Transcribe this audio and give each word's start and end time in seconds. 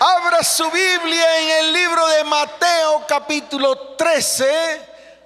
Abra 0.00 0.44
su 0.44 0.70
Biblia 0.70 1.40
en 1.40 1.66
el 1.66 1.72
libro 1.72 2.06
de 2.06 2.22
Mateo 2.22 3.04
capítulo 3.08 3.96
13. 3.96 4.46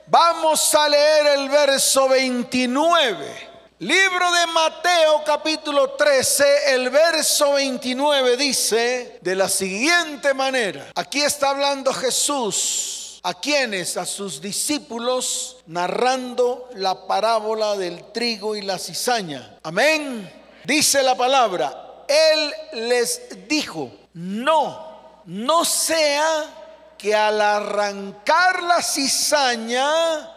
Vamos 0.07 0.75
a 0.75 0.89
leer 0.89 1.27
el 1.39 1.51
verso 1.51 2.09
29. 2.09 3.51
Libro 3.81 4.33
de 4.33 4.47
Mateo 4.47 5.23
capítulo 5.27 5.91
13, 5.91 6.73
el 6.73 6.89
verso 6.89 7.53
29 7.53 8.39
dice 8.39 9.19
de 9.21 9.35
la 9.35 9.51
siguiente 9.51 10.33
manera. 10.33 10.91
Aquí 10.95 11.21
está 11.21 11.51
hablando 11.51 11.93
Jesús. 11.93 13.21
¿A 13.25 13.35
quienes? 13.35 13.99
A 13.99 14.07
sus 14.07 14.41
discípulos, 14.41 15.59
narrando 15.67 16.71
la 16.77 17.07
parábola 17.07 17.77
del 17.77 18.11
trigo 18.11 18.57
y 18.57 18.63
la 18.63 18.79
cizaña. 18.79 19.59
Amén. 19.65 20.33
Dice 20.65 21.03
la 21.03 21.15
palabra, 21.15 22.05
Él 22.09 22.55
les 22.89 23.47
dijo, 23.47 24.02
no, 24.15 25.23
no 25.27 25.65
sea 25.65 26.95
que 26.99 27.15
al 27.15 27.41
arrancar 27.41 28.63
la 28.63 28.83
cizaña, 28.83 30.33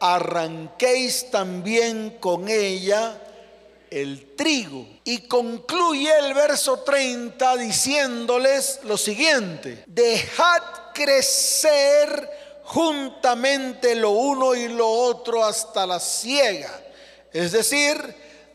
arranquéis 0.00 1.30
también 1.30 2.18
con 2.20 2.48
ella 2.48 3.18
el 3.90 4.34
trigo. 4.36 4.86
Y 5.04 5.22
concluye 5.22 6.10
el 6.18 6.34
verso 6.34 6.80
30 6.80 7.56
diciéndoles 7.56 8.80
lo 8.84 8.96
siguiente, 8.96 9.84
dejad 9.86 10.62
crecer 10.94 12.28
juntamente 12.64 13.94
lo 13.94 14.10
uno 14.10 14.54
y 14.54 14.68
lo 14.68 14.88
otro 14.88 15.44
hasta 15.44 15.86
la 15.86 15.98
siega. 15.98 16.70
Es 17.32 17.52
decir, 17.52 17.96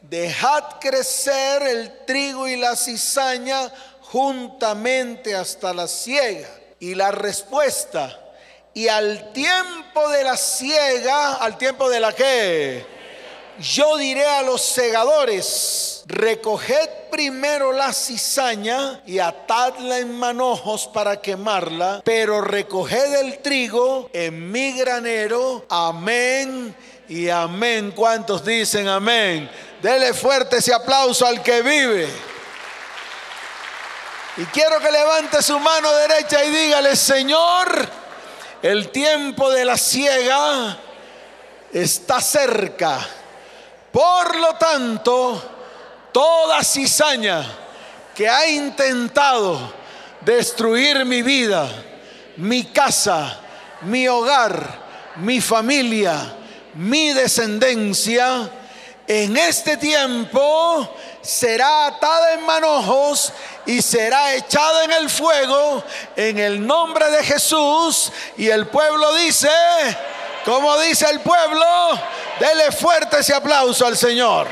dejad 0.01 0.79
crecer 0.79 1.63
el 1.63 2.05
trigo 2.05 2.47
y 2.47 2.55
la 2.55 2.75
cizaña 2.75 3.71
juntamente 4.11 5.35
hasta 5.35 5.73
la 5.73 5.87
siega. 5.87 6.49
Y 6.79 6.93
la 6.95 7.11
respuesta, 7.11 8.19
y 8.73 8.87
al 8.87 9.31
tiempo 9.31 10.09
de 10.09 10.23
la 10.23 10.37
siega, 10.37 11.35
al 11.35 11.57
tiempo 11.57 11.89
de 11.89 11.99
la 11.99 12.13
que, 12.13 12.85
yo 13.59 13.97
diré 13.97 14.25
a 14.25 14.41
los 14.41 14.61
segadores, 14.61 16.03
recoged 16.07 16.89
primero 17.09 17.71
la 17.71 17.93
cizaña 17.93 19.01
y 19.05 19.19
atadla 19.19 19.99
en 19.99 20.13
manojos 20.13 20.89
para 20.93 21.21
quemarla, 21.21 22.01
pero 22.03 22.41
recoged 22.41 23.13
el 23.15 23.39
trigo 23.39 24.09
en 24.11 24.51
mi 24.51 24.73
granero. 24.73 25.65
Amén 25.69 26.75
y 27.07 27.29
amén. 27.29 27.93
¿Cuántos 27.95 28.43
dicen 28.43 28.89
amén? 28.89 29.49
Dele 29.81 30.13
fuerte 30.13 30.57
ese 30.57 30.73
aplauso 30.73 31.25
al 31.25 31.41
que 31.41 31.61
vive. 31.61 32.34
Y 34.37 34.43
quiero 34.45 34.79
que 34.79 34.91
levante 34.91 35.41
su 35.41 35.57
mano 35.59 35.93
derecha 35.93 36.43
y 36.43 36.49
dígale, 36.49 36.95
Señor, 36.97 37.87
el 38.61 38.89
tiempo 38.89 39.49
de 39.49 39.63
la 39.63 39.77
ciega 39.77 40.77
está 41.71 42.19
cerca. 42.19 42.99
Por 43.93 44.35
lo 44.35 44.55
tanto, 44.55 45.41
toda 46.11 46.61
cizaña 46.65 47.45
que 48.13 48.27
ha 48.27 48.45
intentado 48.49 49.73
destruir 50.19 51.05
mi 51.05 51.21
vida, 51.21 51.69
mi 52.35 52.65
casa, 52.65 53.39
mi 53.81 54.05
hogar, 54.09 54.83
mi 55.17 55.39
familia, 55.39 56.33
mi 56.73 57.13
descendencia, 57.13 58.49
en 59.07 59.37
este 59.37 59.77
tiempo 59.77 60.95
será 61.21 61.87
atada 61.87 62.33
en 62.33 62.45
manojos 62.45 63.31
y 63.65 63.81
será 63.81 64.35
echada 64.35 64.85
en 64.85 64.91
el 64.93 65.09
fuego 65.09 65.83
en 66.15 66.39
el 66.39 66.65
nombre 66.65 67.09
de 67.11 67.23
Jesús. 67.23 68.11
Y 68.37 68.47
el 68.47 68.67
pueblo 68.67 69.15
dice, 69.15 69.49
como 70.43 70.77
dice 70.79 71.09
el 71.09 71.19
pueblo, 71.21 71.65
dele 72.39 72.71
fuerte 72.71 73.19
ese 73.19 73.33
aplauso 73.33 73.85
al 73.85 73.97
Señor. 73.97 74.47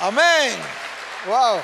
Amén. 0.00 0.56
Wow. 1.26 1.60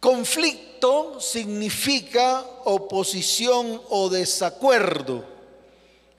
Conflicto 0.00 1.18
significa 1.20 2.44
oposición 2.64 3.80
o 3.88 4.08
desacuerdo. 4.10 5.33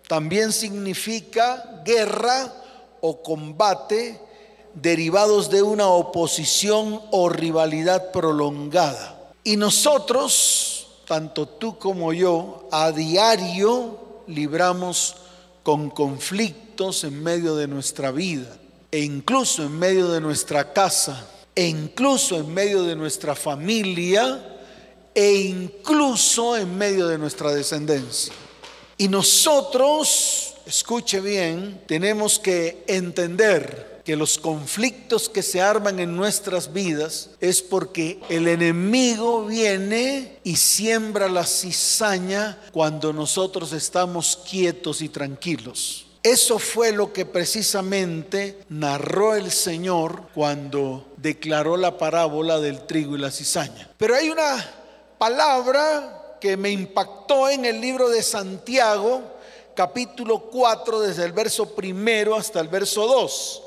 También 0.08 0.52
significa 0.52 1.82
guerra 1.84 2.54
o 3.02 3.22
combate 3.22 4.20
derivados 4.74 5.50
de 5.50 5.62
una 5.62 5.88
oposición 5.88 7.02
o 7.12 7.30
rivalidad 7.30 8.12
prolongada. 8.12 9.32
Y 9.44 9.58
nosotros, 9.58 10.88
tanto 11.08 11.48
tú 11.48 11.80
como 11.80 12.14
yo, 12.14 12.68
a 12.72 12.92
diario 12.92 14.24
libramos 14.28 15.16
con 15.64 15.90
conflictos 15.90 17.04
en 17.04 17.24
medio 17.24 17.56
de 17.56 17.68
nuestra 17.68 18.12
vida 18.12 18.58
e 18.92 19.00
incluso 19.00 19.64
en 19.64 19.78
medio 19.78 20.10
de 20.10 20.22
nuestra 20.22 20.74
casa 20.74 21.28
e 21.56 21.68
incluso 21.68 22.38
en 22.38 22.54
medio 22.54 22.84
de 22.84 22.96
nuestra 22.96 23.34
familia 23.34 24.58
e 25.14 25.34
incluso 25.34 26.58
en 26.58 26.78
medio 26.78 27.08
de 27.08 27.18
nuestra 27.18 27.52
descendencia. 27.52 28.34
Y 28.98 29.08
nosotros, 29.08 30.56
escuche 30.66 31.20
bien, 31.20 31.82
tenemos 31.86 32.40
que 32.40 32.84
entender 32.88 34.02
que 34.06 34.16
los 34.16 34.38
conflictos 34.38 35.28
que 35.28 35.42
se 35.42 35.62
arman 35.62 36.00
en 36.00 36.16
nuestras 36.16 36.72
vidas 36.72 37.32
es 37.42 37.62
porque 37.62 38.20
el 38.30 38.48
enemigo 38.48 39.46
viene 39.48 40.38
y 40.44 40.56
siembra 40.58 41.28
la 41.28 41.44
cizaña 41.46 42.58
cuando 42.72 43.12
nosotros 43.12 43.74
estamos 43.74 44.40
quietos 44.50 45.02
y 45.02 45.10
tranquilos. 45.10 46.06
Eso 46.22 46.58
fue 46.58 46.92
lo 46.92 47.14
que 47.14 47.26
precisamente 47.26 48.60
narró 48.70 49.36
el 49.36 49.52
Señor 49.52 50.30
cuando 50.34 51.14
declaró 51.18 51.76
la 51.76 51.98
parábola 51.98 52.60
del 52.60 52.86
trigo 52.86 53.16
y 53.16 53.20
la 53.20 53.32
cizaña. 53.32 53.92
Pero 53.98 54.16
hay 54.16 54.30
una 54.30 54.66
palabra 55.18 56.25
que 56.46 56.58
me 56.58 56.70
impactó 56.70 57.50
en 57.50 57.66
el 57.66 57.82
libro 57.82 58.08
de 58.08 58.22
Santiago, 58.22 59.20
capítulo 59.74 60.42
4, 60.42 61.00
desde 61.00 61.24
el 61.24 61.32
verso 61.32 61.74
primero 61.74 62.36
hasta 62.36 62.60
el 62.60 62.68
verso 62.68 63.08
2. 63.08 63.64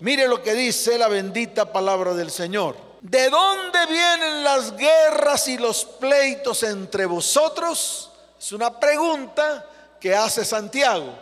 Mire 0.00 0.26
lo 0.26 0.42
que 0.42 0.54
dice 0.54 0.96
la 0.96 1.08
bendita 1.08 1.70
palabra 1.70 2.14
del 2.14 2.30
Señor. 2.30 2.74
¿De 3.02 3.28
dónde 3.28 3.84
vienen 3.84 4.44
las 4.44 4.74
guerras 4.74 5.46
y 5.46 5.58
los 5.58 5.84
pleitos 5.84 6.62
entre 6.62 7.04
vosotros? 7.04 8.10
Es 8.40 8.52
una 8.52 8.80
pregunta 8.80 9.66
que 10.00 10.14
hace 10.14 10.42
Santiago. 10.42 11.12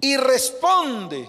Y 0.00 0.16
responde, 0.16 1.28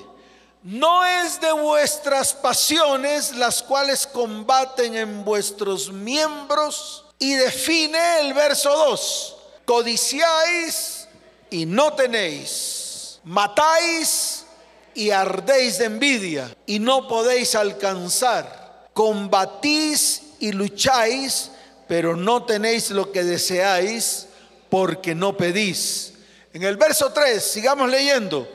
no 0.64 1.06
es 1.06 1.40
de 1.40 1.52
vuestras 1.52 2.34
pasiones 2.34 3.36
las 3.36 3.62
cuales 3.62 4.08
combaten 4.08 4.96
en 4.96 5.24
vuestros 5.24 5.92
miembros 5.92 7.04
y 7.20 7.34
define 7.34 8.20
el 8.22 8.34
verso 8.34 8.70
2. 8.70 9.36
Codiciáis 9.66 11.08
y 11.50 11.66
no 11.66 11.94
tenéis. 11.94 13.20
Matáis 13.24 14.46
y 14.94 15.12
ardéis 15.12 15.80
de 15.80 15.86
envidia 15.86 16.56
y 16.66 16.80
no 16.80 17.08
podéis 17.08 17.56
alcanzar. 17.56 18.88
Combatís 18.94 20.22
y 20.40 20.52
lucháis, 20.52 21.52
pero 21.88 22.16
no 22.16 22.46
tenéis 22.46 22.92
lo 22.92 23.12
que 23.12 23.24
deseáis 23.24 24.28
porque 24.70 25.14
no 25.14 25.36
pedís. 25.36 26.14
En 26.54 26.64
el 26.64 26.78
verso 26.78 27.12
3, 27.12 27.44
sigamos 27.44 27.90
leyendo. 27.90 28.48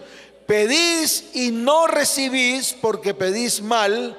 Pedís 0.46 1.24
y 1.34 1.50
no 1.50 1.86
recibís 1.86 2.74
porque 2.80 3.14
pedís 3.14 3.62
mal 3.62 4.18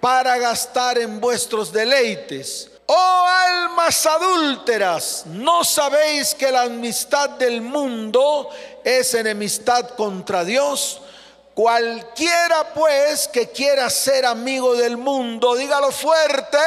para 0.00 0.36
gastar 0.36 0.98
en 0.98 1.20
vuestros 1.20 1.72
deleites. 1.72 2.71
Oh 2.94 3.26
almas 3.26 4.04
adúlteras, 4.04 5.24
¿no 5.24 5.64
sabéis 5.64 6.34
que 6.34 6.52
la 6.52 6.64
amistad 6.64 7.30
del 7.30 7.62
mundo 7.62 8.50
es 8.84 9.14
enemistad 9.14 9.88
contra 9.96 10.44
Dios? 10.44 11.00
Cualquiera 11.54 12.74
pues 12.74 13.28
que 13.28 13.48
quiera 13.50 13.88
ser 13.88 14.26
amigo 14.26 14.74
del 14.74 14.98
mundo, 14.98 15.54
dígalo 15.54 15.90
fuerte. 15.90 16.58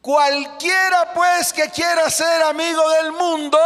Cualquiera 0.00 1.14
pues 1.14 1.52
que 1.52 1.70
quiera 1.70 2.10
ser 2.10 2.42
amigo 2.42 2.90
del 2.90 3.12
mundo, 3.12 3.58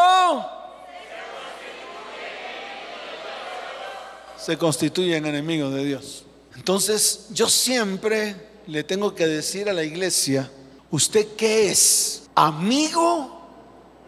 se 4.37 4.59
constituyen 4.59 5.25
enemigos 5.25 5.73
de 5.73 5.85
Dios. 5.85 6.28
Entonces 6.59 7.27
yo 7.31 7.49
siempre 7.49 8.35
le 8.67 8.83
tengo 8.83 9.15
que 9.15 9.27
decir 9.27 9.69
a 9.69 9.73
la 9.73 9.85
iglesia, 9.85 10.51
¿usted 10.91 11.29
qué 11.37 11.71
es? 11.71 12.25
¿Amigo 12.35 13.41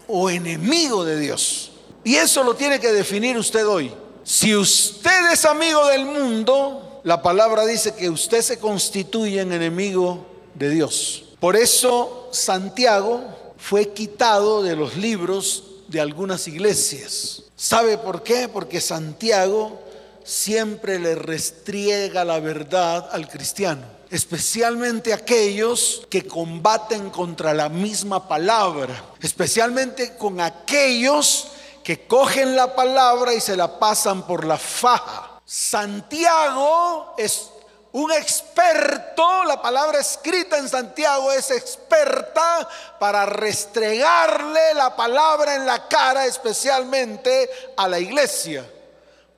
o 0.08 0.28
enemigo 0.28 1.04
de 1.04 1.18
Dios? 1.18 1.70
Y 2.02 2.16
eso 2.16 2.42
lo 2.42 2.54
tiene 2.54 2.80
que 2.80 2.92
definir 2.92 3.38
usted 3.38 3.66
hoy. 3.66 3.92
Si 4.24 4.54
usted 4.54 5.32
es 5.32 5.44
amigo 5.44 5.86
del 5.86 6.04
mundo, 6.04 7.00
la 7.04 7.22
palabra 7.22 7.64
dice 7.64 7.94
que 7.94 8.10
usted 8.10 8.42
se 8.42 8.58
constituye 8.58 9.40
en 9.40 9.52
enemigo 9.52 10.26
de 10.54 10.70
Dios. 10.70 11.24
Por 11.38 11.56
eso 11.56 12.28
Santiago 12.32 13.22
fue 13.58 13.90
quitado 13.92 14.62
de 14.62 14.74
los 14.74 14.96
libros 14.96 15.64
de 15.86 16.00
algunas 16.00 16.48
iglesias. 16.48 17.44
¿Sabe 17.54 17.96
por 17.96 18.24
qué? 18.24 18.48
Porque 18.48 18.80
Santiago 18.80 19.80
siempre 20.30 21.00
le 21.00 21.16
restriega 21.16 22.24
la 22.24 22.38
verdad 22.38 23.08
al 23.10 23.28
cristiano, 23.28 23.82
especialmente 24.10 25.12
aquellos 25.12 26.06
que 26.08 26.26
combaten 26.26 27.10
contra 27.10 27.52
la 27.52 27.68
misma 27.68 28.28
palabra, 28.28 28.94
especialmente 29.20 30.16
con 30.16 30.40
aquellos 30.40 31.48
que 31.82 32.06
cogen 32.06 32.54
la 32.54 32.76
palabra 32.76 33.34
y 33.34 33.40
se 33.40 33.56
la 33.56 33.80
pasan 33.80 34.24
por 34.24 34.46
la 34.46 34.56
faja. 34.56 35.40
Santiago 35.44 37.14
es 37.18 37.50
un 37.92 38.12
experto, 38.12 39.42
la 39.44 39.60
palabra 39.60 39.98
escrita 39.98 40.58
en 40.58 40.68
Santiago 40.68 41.32
es 41.32 41.50
experta 41.50 42.68
para 43.00 43.26
restregarle 43.26 44.74
la 44.74 44.94
palabra 44.94 45.56
en 45.56 45.66
la 45.66 45.88
cara, 45.88 46.26
especialmente 46.26 47.50
a 47.76 47.88
la 47.88 47.98
iglesia, 47.98 48.64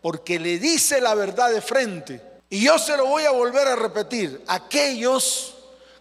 porque 0.02 0.38
le 0.38 0.58
dice 0.58 1.00
la 1.00 1.14
verdad 1.14 1.50
de 1.50 1.62
frente. 1.62 2.20
Y 2.50 2.64
yo 2.64 2.78
se 2.78 2.96
lo 2.96 3.06
voy 3.06 3.24
a 3.24 3.30
volver 3.30 3.66
a 3.68 3.76
repetir, 3.76 4.42
aquellos 4.46 5.54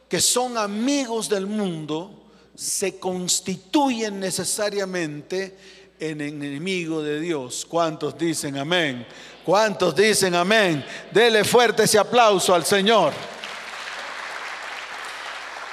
que 0.09 0.19
son 0.19 0.57
amigos 0.57 1.30
del 1.30 1.48
mundo 1.48 2.25
se 2.53 3.00
constituyen 3.00 4.19
necesariamente 4.19 5.56
en 5.98 6.19
enemigo 6.19 7.01
de 7.01 7.21
Dios. 7.21 7.65
¿Cuántos 7.69 8.18
dicen 8.18 8.57
amén? 8.57 9.07
¿Cuántos 9.45 9.95
dicen 9.95 10.36
amén? 10.36 10.83
Dele 11.12 11.44
fuerte 11.44 11.83
ese 11.83 11.98
aplauso 11.98 12.53
al 12.53 12.65
Señor. 12.65 13.13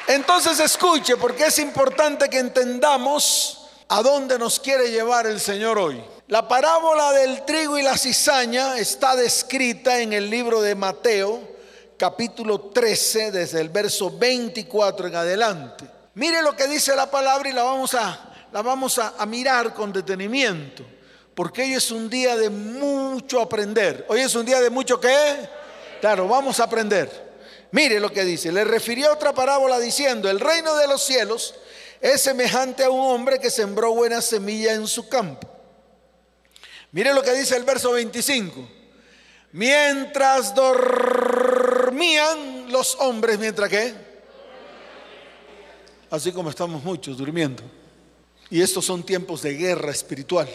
Entonces 0.06 0.60
escuche, 0.60 1.16
porque 1.16 1.46
es 1.46 1.58
importante 1.58 2.28
que 2.30 2.38
entendamos 2.38 3.68
a 3.88 4.02
dónde 4.02 4.38
nos 4.38 4.60
quiere 4.60 4.90
llevar 4.90 5.26
el 5.26 5.40
Señor 5.40 5.78
hoy. 5.78 6.02
La 6.28 6.46
parábola 6.46 7.12
del 7.12 7.42
trigo 7.46 7.78
y 7.78 7.82
la 7.82 7.96
cizaña 7.96 8.76
está 8.76 9.16
descrita 9.16 9.98
en 10.00 10.12
el 10.12 10.28
libro 10.28 10.60
de 10.60 10.74
Mateo, 10.74 11.40
capítulo 11.96 12.60
13, 12.60 13.30
desde 13.30 13.62
el 13.62 13.70
verso 13.70 14.10
24 14.10 15.06
en 15.06 15.16
adelante. 15.16 15.86
Mire 16.12 16.42
lo 16.42 16.54
que 16.54 16.68
dice 16.68 16.94
la 16.94 17.10
palabra 17.10 17.48
y 17.48 17.54
la 17.54 17.62
vamos 17.62 17.94
a 17.94 18.46
la 18.52 18.60
vamos 18.60 18.98
a, 18.98 19.24
mirar 19.24 19.72
con 19.72 19.90
detenimiento, 19.90 20.84
porque 21.34 21.62
hoy 21.62 21.72
es 21.72 21.90
un 21.90 22.10
día 22.10 22.36
de 22.36 22.50
mucho 22.50 23.40
aprender. 23.40 24.04
Hoy 24.10 24.20
es 24.20 24.34
un 24.34 24.44
día 24.44 24.60
de 24.60 24.68
mucho 24.68 25.00
qué? 25.00 25.48
Claro, 25.98 26.28
vamos 26.28 26.60
a 26.60 26.64
aprender. 26.64 27.10
Mire 27.70 27.98
lo 28.00 28.12
que 28.12 28.24
dice. 28.24 28.52
Le 28.52 28.64
refirió 28.64 29.14
otra 29.14 29.32
parábola 29.32 29.78
diciendo, 29.78 30.28
el 30.28 30.40
reino 30.40 30.76
de 30.76 30.88
los 30.88 31.02
cielos 31.02 31.54
es 32.02 32.20
semejante 32.20 32.84
a 32.84 32.90
un 32.90 33.00
hombre 33.00 33.38
que 33.38 33.48
sembró 33.48 33.94
buena 33.94 34.20
semilla 34.20 34.74
en 34.74 34.86
su 34.86 35.08
campo. 35.08 35.57
Mire 36.92 37.12
lo 37.12 37.22
que 37.22 37.32
dice 37.34 37.56
el 37.56 37.64
verso 37.64 37.92
25. 37.92 38.68
Mientras 39.52 40.54
dormían 40.54 42.38
los 42.70 42.96
hombres, 43.00 43.38
mientras 43.38 43.68
qué? 43.68 43.94
Así 46.10 46.32
como 46.32 46.50
estamos 46.50 46.82
muchos 46.82 47.16
durmiendo. 47.18 47.62
Y 48.50 48.62
estos 48.62 48.84
son 48.84 49.02
tiempos 49.02 49.42
de 49.42 49.54
guerra 49.54 49.90
espiritual. 49.90 50.48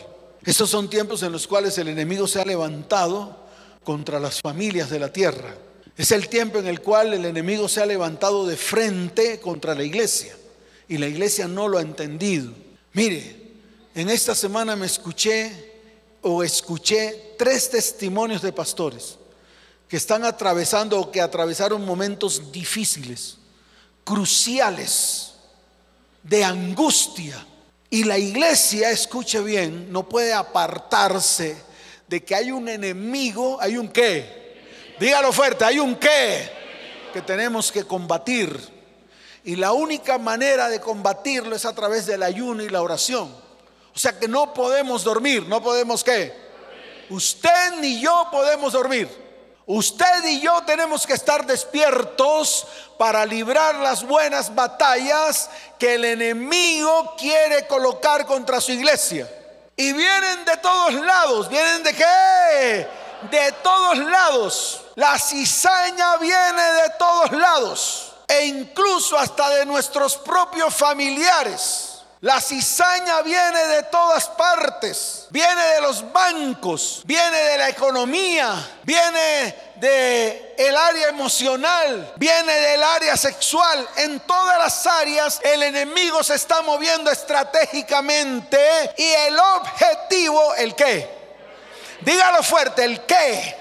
Estos 0.43 0.69
son 0.69 0.89
tiempos 0.89 1.23
en 1.23 1.31
los 1.31 1.47
cuales 1.47 1.77
el 1.77 1.87
enemigo 1.87 2.27
se 2.27 2.41
ha 2.41 2.45
levantado 2.45 3.43
contra 3.83 4.19
las 4.19 4.41
familias 4.41 4.89
de 4.89 4.99
la 4.99 5.13
tierra. 5.13 5.55
Es 5.95 6.11
el 6.11 6.27
tiempo 6.27 6.57
en 6.57 6.67
el 6.67 6.81
cual 6.81 7.13
el 7.13 7.25
enemigo 7.25 7.69
se 7.69 7.81
ha 7.81 7.85
levantado 7.85 8.47
de 8.47 8.57
frente 8.57 9.39
contra 9.39 9.75
la 9.75 9.83
iglesia. 9.83 10.35
Y 10.87 10.97
la 10.97 11.07
iglesia 11.07 11.47
no 11.47 11.67
lo 11.67 11.77
ha 11.77 11.81
entendido. 11.81 12.51
Mire, 12.93 13.35
en 13.93 14.09
esta 14.09 14.33
semana 14.33 14.75
me 14.75 14.87
escuché 14.87 15.72
o 16.23 16.43
escuché 16.43 17.35
tres 17.37 17.69
testimonios 17.69 18.41
de 18.41 18.51
pastores 18.51 19.17
que 19.87 19.97
están 19.97 20.25
atravesando 20.25 20.99
o 20.99 21.11
que 21.11 21.21
atravesaron 21.21 21.85
momentos 21.85 22.51
difíciles, 22.51 23.37
cruciales, 24.03 25.33
de 26.23 26.43
angustia 26.43 27.45
y 27.89 28.05
la 28.05 28.17
iglesia, 28.17 28.89
escuche 28.89 29.39
bien, 29.41 29.91
no 29.91 30.09
puede 30.09 30.33
apartarse 30.33 31.55
de 32.07 32.23
que 32.23 32.33
hay 32.33 32.51
un 32.51 32.67
enemigo, 32.67 33.59
hay 33.61 33.77
un 33.77 33.87
qué. 33.87 34.95
Dígalo 34.99 35.31
fuerte, 35.31 35.65
hay 35.65 35.79
un 35.79 35.95
qué 35.95 36.49
que 37.13 37.21
tenemos 37.21 37.71
que 37.71 37.83
combatir. 37.83 38.57
Y 39.43 39.57
la 39.57 39.73
única 39.73 40.17
manera 40.17 40.69
de 40.69 40.79
combatirlo 40.79 41.55
es 41.55 41.65
a 41.65 41.75
través 41.75 42.05
del 42.05 42.23
ayuno 42.23 42.63
y 42.63 42.69
la 42.69 42.81
oración. 42.81 43.42
O 43.95 43.99
sea 43.99 44.17
que 44.17 44.27
no 44.27 44.53
podemos 44.53 45.03
dormir, 45.03 45.47
no 45.47 45.61
podemos 45.61 46.03
qué. 46.03 46.33
Usted 47.09 47.73
ni 47.79 47.99
yo 48.01 48.27
podemos 48.31 48.73
dormir. 48.73 49.23
Usted 49.65 50.25
y 50.25 50.41
yo 50.41 50.61
tenemos 50.65 51.07
que 51.07 51.13
estar 51.13 51.45
despiertos 51.45 52.67
para 52.97 53.25
librar 53.25 53.75
las 53.75 54.03
buenas 54.03 54.53
batallas 54.53 55.49
que 55.79 55.95
el 55.95 56.05
enemigo 56.05 57.15
quiere 57.17 57.65
colocar 57.67 58.25
contra 58.25 58.59
su 58.59 58.73
iglesia. 58.73 59.29
Y 59.75 59.93
vienen 59.93 60.43
de 60.43 60.57
todos 60.57 60.93
lados. 60.95 61.49
¿Vienen 61.49 61.83
de 61.83 61.93
qué? 61.93 62.87
De 63.31 63.51
todos 63.63 63.97
lados. 63.99 64.81
La 64.95 65.17
cizaña 65.17 66.17
viene 66.17 66.61
de 66.61 66.89
todos 66.99 67.31
lados. 67.31 68.13
E 68.27 68.45
incluso 68.45 69.17
hasta 69.17 69.49
de 69.49 69.65
nuestros 69.65 70.17
propios 70.17 70.73
familiares. 70.73 71.92
La 72.23 72.39
cizaña 72.39 73.21
viene 73.21 73.65
de 73.65 73.83
todas 73.83 74.29
partes, 74.29 75.27
viene 75.29 75.61
de 75.61 75.81
los 75.81 76.09
bancos, 76.13 77.01
viene 77.03 77.37
de 77.37 77.57
la 77.57 77.67
economía, 77.67 78.79
viene 78.83 79.53
de 79.75 80.55
el 80.57 80.73
área 80.73 81.09
emocional, 81.09 82.13
viene 82.15 82.53
del 82.53 82.81
área 82.81 83.17
sexual. 83.17 83.85
En 83.97 84.21
todas 84.21 84.57
las 84.57 84.87
áreas 84.87 85.41
el 85.43 85.63
enemigo 85.63 86.23
se 86.23 86.35
está 86.35 86.61
moviendo 86.61 87.11
estratégicamente 87.11 88.57
y 88.97 89.03
el 89.27 89.37
objetivo, 89.37 90.55
¿el 90.55 90.75
qué? 90.75 91.09
Dígalo 92.05 92.41
fuerte, 92.41 92.85
¿el 92.85 93.01
qué? 93.01 93.53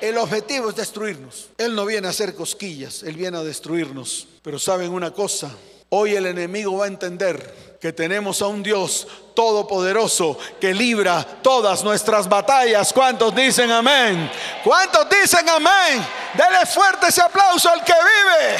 El 0.00 0.16
objetivo 0.16 0.70
es 0.70 0.76
destruirnos. 0.76 1.50
Él 1.58 1.74
no 1.74 1.84
viene 1.84 2.06
a 2.06 2.10
hacer 2.10 2.34
cosquillas, 2.34 3.02
él 3.02 3.16
viene 3.16 3.36
a 3.36 3.42
destruirnos. 3.42 4.28
Pero 4.42 4.58
saben 4.58 4.92
una 4.92 5.10
cosa, 5.10 5.50
hoy 5.90 6.16
el 6.16 6.24
enemigo 6.24 6.78
va 6.78 6.86
a 6.86 6.88
entender 6.88 7.67
que 7.80 7.92
tenemos 7.92 8.42
a 8.42 8.48
un 8.48 8.62
Dios 8.62 9.06
todopoderoso 9.34 10.36
que 10.60 10.74
libra 10.74 11.24
todas 11.42 11.84
nuestras 11.84 12.28
batallas. 12.28 12.92
¿Cuántos 12.92 13.34
dicen 13.34 13.70
amén? 13.70 14.30
¿Cuántos 14.64 15.08
dicen 15.08 15.48
amén? 15.48 16.04
Dele 16.34 16.66
fuerte 16.66 17.06
ese 17.08 17.22
aplauso 17.22 17.70
al 17.70 17.84
que 17.84 17.92
vive. 17.92 18.56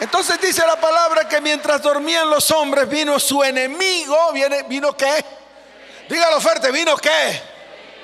Entonces 0.00 0.40
dice 0.40 0.66
la 0.66 0.80
palabra 0.80 1.28
que 1.28 1.42
mientras 1.42 1.82
dormían 1.82 2.30
los 2.30 2.50
hombres 2.50 2.88
vino 2.88 3.20
su 3.20 3.42
enemigo, 3.44 4.16
viene, 4.32 4.62
vino 4.62 4.96
qué? 4.96 5.22
Dígalo 6.08 6.40
fuerte, 6.40 6.72
vino 6.72 6.96
qué? 6.96 7.38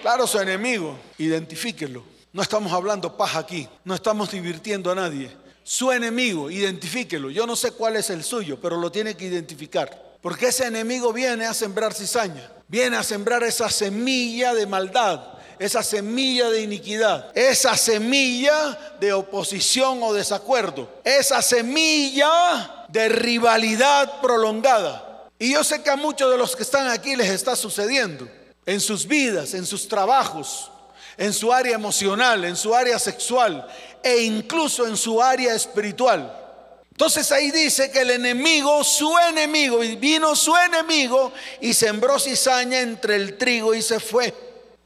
Claro, 0.02 0.26
su 0.26 0.38
enemigo, 0.38 0.98
identifíquelo. 1.16 2.04
No 2.34 2.42
estamos 2.42 2.70
hablando 2.70 3.16
paja 3.16 3.38
aquí, 3.38 3.66
no 3.82 3.94
estamos 3.94 4.30
divirtiendo 4.30 4.92
a 4.92 4.94
nadie 4.94 5.45
su 5.66 5.90
enemigo, 5.90 6.48
identifíquelo. 6.48 7.28
Yo 7.28 7.44
no 7.44 7.56
sé 7.56 7.72
cuál 7.72 7.96
es 7.96 8.10
el 8.10 8.22
suyo, 8.22 8.56
pero 8.62 8.76
lo 8.76 8.92
tiene 8.92 9.16
que 9.16 9.24
identificar. 9.24 10.14
Porque 10.22 10.46
ese 10.46 10.64
enemigo 10.64 11.12
viene 11.12 11.44
a 11.44 11.54
sembrar 11.54 11.92
cizaña, 11.92 12.52
viene 12.68 12.96
a 12.96 13.02
sembrar 13.02 13.42
esa 13.42 13.68
semilla 13.68 14.54
de 14.54 14.64
maldad, 14.64 15.24
esa 15.58 15.82
semilla 15.82 16.50
de 16.50 16.62
iniquidad, 16.62 17.36
esa 17.36 17.76
semilla 17.76 18.78
de 19.00 19.12
oposición 19.12 20.04
o 20.04 20.14
desacuerdo, 20.14 20.88
esa 21.02 21.42
semilla 21.42 22.86
de 22.88 23.08
rivalidad 23.08 24.20
prolongada. 24.20 25.26
Y 25.36 25.54
yo 25.54 25.64
sé 25.64 25.82
que 25.82 25.90
a 25.90 25.96
muchos 25.96 26.30
de 26.30 26.38
los 26.38 26.54
que 26.54 26.62
están 26.62 26.86
aquí 26.86 27.16
les 27.16 27.30
está 27.30 27.56
sucediendo 27.56 28.28
en 28.66 28.80
sus 28.80 29.04
vidas, 29.04 29.52
en 29.52 29.66
sus 29.66 29.88
trabajos, 29.88 30.70
en 31.18 31.32
su 31.32 31.52
área 31.52 31.74
emocional, 31.74 32.44
en 32.44 32.56
su 32.56 32.74
área 32.74 32.98
sexual 32.98 33.66
e 34.02 34.22
incluso 34.22 34.86
en 34.86 34.96
su 34.96 35.22
área 35.22 35.54
espiritual. 35.54 36.44
Entonces 36.90 37.30
ahí 37.32 37.50
dice 37.50 37.90
que 37.90 38.00
el 38.00 38.10
enemigo, 38.10 38.82
su 38.82 39.12
enemigo, 39.18 39.78
vino 39.98 40.34
su 40.34 40.56
enemigo 40.56 41.32
y 41.60 41.74
sembró 41.74 42.18
cizaña 42.18 42.80
entre 42.80 43.16
el 43.16 43.36
trigo 43.36 43.74
y 43.74 43.82
se 43.82 44.00
fue. 44.00 44.32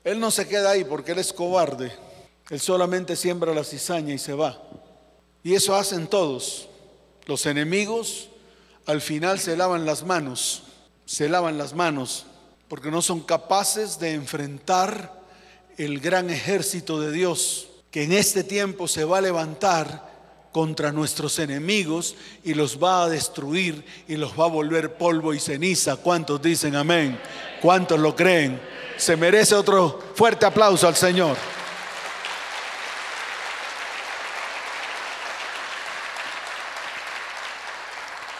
Él 0.02 0.18
no 0.18 0.30
se 0.30 0.48
queda 0.48 0.70
ahí 0.70 0.84
porque 0.84 1.12
él 1.12 1.18
es 1.18 1.32
cobarde. 1.32 1.92
Él 2.48 2.58
solamente 2.58 3.14
siembra 3.14 3.54
la 3.54 3.62
cizaña 3.62 4.12
y 4.12 4.18
se 4.18 4.32
va. 4.32 4.60
Y 5.44 5.54
eso 5.54 5.76
hacen 5.76 6.08
todos. 6.08 6.68
Los 7.26 7.46
enemigos 7.46 8.28
al 8.86 9.00
final 9.00 9.38
se 9.38 9.56
lavan 9.56 9.86
las 9.86 10.02
manos, 10.02 10.64
se 11.06 11.28
lavan 11.28 11.58
las 11.58 11.74
manos 11.74 12.26
porque 12.66 12.90
no 12.90 13.02
son 13.02 13.20
capaces 13.20 13.98
de 14.00 14.14
enfrentar 14.14 15.19
el 15.84 15.98
gran 15.98 16.28
ejército 16.28 17.00
de 17.00 17.10
Dios 17.10 17.68
que 17.90 18.02
en 18.04 18.12
este 18.12 18.44
tiempo 18.44 18.86
se 18.86 19.04
va 19.04 19.16
a 19.16 19.22
levantar 19.22 20.10
contra 20.52 20.92
nuestros 20.92 21.38
enemigos 21.38 22.16
y 22.44 22.52
los 22.52 22.82
va 22.82 23.04
a 23.04 23.08
destruir 23.08 23.82
y 24.06 24.16
los 24.16 24.38
va 24.38 24.44
a 24.44 24.48
volver 24.48 24.98
polvo 24.98 25.32
y 25.32 25.40
ceniza. 25.40 25.96
¿Cuántos 25.96 26.42
dicen 26.42 26.76
amén? 26.76 27.18
¿Cuántos 27.62 27.98
lo 27.98 28.14
creen? 28.14 28.60
Se 28.98 29.16
merece 29.16 29.54
otro 29.54 29.98
fuerte 30.14 30.44
aplauso 30.44 30.86
al 30.86 30.96
Señor. 30.96 31.38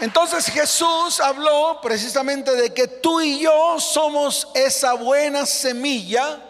Entonces 0.00 0.44
Jesús 0.46 1.20
habló 1.20 1.80
precisamente 1.82 2.54
de 2.54 2.74
que 2.74 2.86
tú 2.86 3.22
y 3.22 3.40
yo 3.40 3.80
somos 3.80 4.48
esa 4.54 4.92
buena 4.92 5.46
semilla 5.46 6.49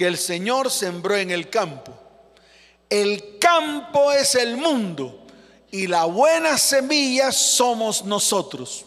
que 0.00 0.06
el 0.06 0.16
Señor 0.16 0.70
sembró 0.70 1.14
en 1.14 1.30
el 1.30 1.50
campo. 1.50 1.92
El 2.88 3.38
campo 3.38 4.10
es 4.12 4.34
el 4.34 4.56
mundo 4.56 5.26
y 5.70 5.88
la 5.88 6.06
buena 6.06 6.56
semilla 6.56 7.30
somos 7.32 8.06
nosotros, 8.06 8.86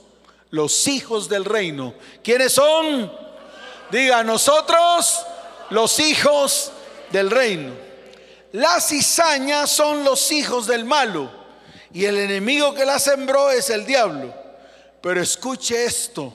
los 0.49 0.87
hijos 0.87 1.29
del 1.29 1.45
reino. 1.45 1.93
¿Quiénes 2.23 2.53
son? 2.53 3.13
Diga 3.91 4.23
nosotros, 4.23 5.23
los 5.69 5.99
hijos 5.99 6.71
del 7.11 7.29
reino. 7.29 7.73
La 8.51 8.81
cizaña 8.81 9.67
son 9.67 10.03
los 10.03 10.31
hijos 10.31 10.65
del 10.65 10.83
malo 10.83 11.29
y 11.93 12.05
el 12.05 12.17
enemigo 12.17 12.73
que 12.73 12.85
la 12.85 12.97
sembró 12.97 13.51
es 13.51 13.69
el 13.69 13.85
diablo. 13.85 14.33
Pero 14.99 15.21
escuche 15.21 15.85
esto, 15.85 16.33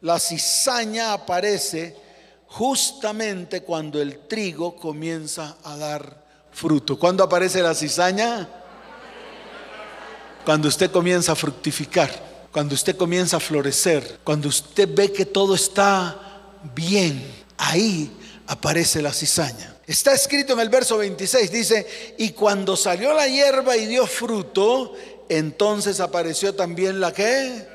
la 0.00 0.18
cizaña 0.18 1.12
aparece 1.12 2.07
justamente 2.48 3.62
cuando 3.62 4.00
el 4.00 4.20
trigo 4.26 4.76
comienza 4.76 5.56
a 5.62 5.76
dar 5.76 6.24
fruto. 6.50 6.98
¿Cuándo 6.98 7.22
aparece 7.22 7.62
la 7.62 7.74
cizaña? 7.74 8.48
Cuando 10.44 10.68
usted 10.68 10.90
comienza 10.90 11.32
a 11.32 11.36
fructificar, 11.36 12.10
cuando 12.50 12.74
usted 12.74 12.96
comienza 12.96 13.36
a 13.36 13.40
florecer, 13.40 14.20
cuando 14.24 14.48
usted 14.48 14.88
ve 14.92 15.12
que 15.12 15.26
todo 15.26 15.54
está 15.54 16.18
bien, 16.74 17.22
ahí 17.58 18.10
aparece 18.46 19.02
la 19.02 19.12
cizaña. 19.12 19.76
Está 19.86 20.14
escrito 20.14 20.54
en 20.54 20.60
el 20.60 20.68
verso 20.68 20.98
26, 20.98 21.50
dice, 21.52 22.14
y 22.18 22.30
cuando 22.30 22.76
salió 22.76 23.12
la 23.12 23.28
hierba 23.28 23.76
y 23.76 23.86
dio 23.86 24.06
fruto, 24.06 24.94
entonces 25.28 26.00
apareció 26.00 26.54
también 26.54 27.00
la 27.00 27.12
que? 27.12 27.66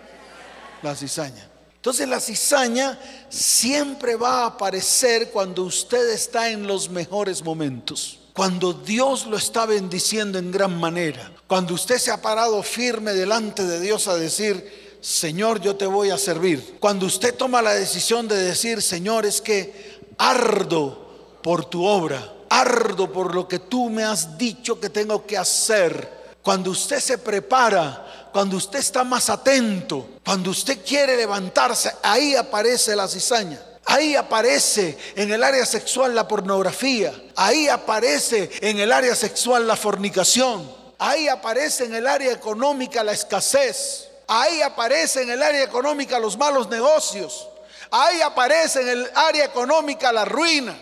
La 0.81 0.95
cizaña. 0.95 1.52
Entonces 1.83 2.07
la 2.07 2.21
cizaña 2.21 2.97
siempre 3.27 4.15
va 4.15 4.43
a 4.43 4.45
aparecer 4.45 5.31
cuando 5.31 5.63
usted 5.63 6.11
está 6.11 6.49
en 6.49 6.65
los 6.65 6.89
mejores 6.89 7.43
momentos. 7.43 8.19
Cuando 8.31 8.71
Dios 8.71 9.25
lo 9.25 9.35
está 9.35 9.65
bendiciendo 9.65 10.39
en 10.39 10.49
gran 10.49 10.79
manera. 10.79 11.29
Cuando 11.45 11.73
usted 11.73 11.97
se 11.97 12.09
ha 12.09 12.21
parado 12.21 12.63
firme 12.63 13.11
delante 13.11 13.63
de 13.63 13.81
Dios 13.81 14.07
a 14.07 14.15
decir, 14.15 14.97
Señor, 15.01 15.59
yo 15.59 15.75
te 15.75 15.85
voy 15.85 16.09
a 16.09 16.17
servir. 16.17 16.77
Cuando 16.79 17.05
usted 17.05 17.35
toma 17.35 17.61
la 17.61 17.73
decisión 17.73 18.29
de 18.29 18.37
decir, 18.37 18.81
Señor, 18.81 19.25
es 19.25 19.41
que 19.41 19.99
ardo 20.17 21.37
por 21.43 21.65
tu 21.65 21.83
obra, 21.83 22.33
ardo 22.49 23.11
por 23.11 23.35
lo 23.35 23.45
que 23.45 23.59
tú 23.59 23.89
me 23.89 24.05
has 24.05 24.37
dicho 24.37 24.79
que 24.79 24.89
tengo 24.89 25.25
que 25.25 25.37
hacer. 25.37 26.23
Cuando 26.41 26.71
usted 26.71 27.01
se 27.01 27.17
prepara, 27.17 28.22
cuando 28.33 28.57
usted 28.57 28.79
está 28.79 29.03
más 29.03 29.29
atento, 29.29 30.09
cuando 30.25 30.49
usted 30.49 30.83
quiere 30.83 31.15
levantarse, 31.15 31.93
ahí 32.01 32.35
aparece 32.35 32.95
la 32.95 33.07
cizaña. 33.07 33.59
Ahí 33.85 34.15
aparece 34.15 34.97
en 35.15 35.31
el 35.31 35.43
área 35.43 35.65
sexual 35.65 36.15
la 36.15 36.27
pornografía. 36.27 37.13
Ahí 37.35 37.67
aparece 37.67 38.49
en 38.61 38.79
el 38.79 38.91
área 38.91 39.13
sexual 39.15 39.67
la 39.67 39.75
fornicación. 39.75 40.69
Ahí 40.97 41.27
aparece 41.27 41.85
en 41.85 41.93
el 41.93 42.07
área 42.07 42.31
económica 42.31 43.03
la 43.03 43.11
escasez. 43.11 44.09
Ahí 44.27 44.61
aparece 44.61 45.21
en 45.21 45.29
el 45.29 45.43
área 45.43 45.63
económica 45.63 46.17
los 46.17 46.37
malos 46.37 46.69
negocios. 46.69 47.47
Ahí 47.91 48.21
aparece 48.21 48.81
en 48.81 48.89
el 48.89 49.11
área 49.13 49.45
económica 49.45 50.11
la 50.11 50.25
ruina. 50.25 50.75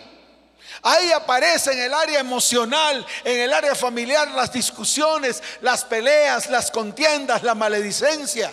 Ahí 0.82 1.12
aparece 1.12 1.72
en 1.72 1.80
el 1.80 1.94
área 1.94 2.18
emocional, 2.18 3.06
en 3.22 3.40
el 3.40 3.52
área 3.52 3.74
familiar, 3.74 4.28
las 4.32 4.52
discusiones, 4.52 5.40
las 5.60 5.84
peleas, 5.84 6.50
las 6.50 6.72
contiendas, 6.72 7.44
la 7.44 7.54
maledicencia. 7.54 8.52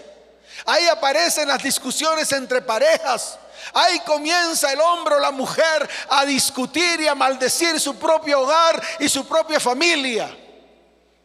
Ahí 0.65 0.87
aparecen 0.87 1.47
las 1.47 1.63
discusiones 1.63 2.31
entre 2.31 2.61
parejas. 2.61 3.39
Ahí 3.73 3.99
comienza 4.01 4.71
el 4.71 4.79
hombre 4.79 5.15
o 5.15 5.19
la 5.19 5.31
mujer 5.31 5.89
a 6.09 6.23
discutir 6.25 7.01
y 7.01 7.07
a 7.07 7.15
maldecir 7.15 7.79
su 7.79 7.95
propio 7.95 8.41
hogar 8.41 8.81
y 8.99 9.09
su 9.09 9.27
propia 9.27 9.59
familia. 9.59 10.29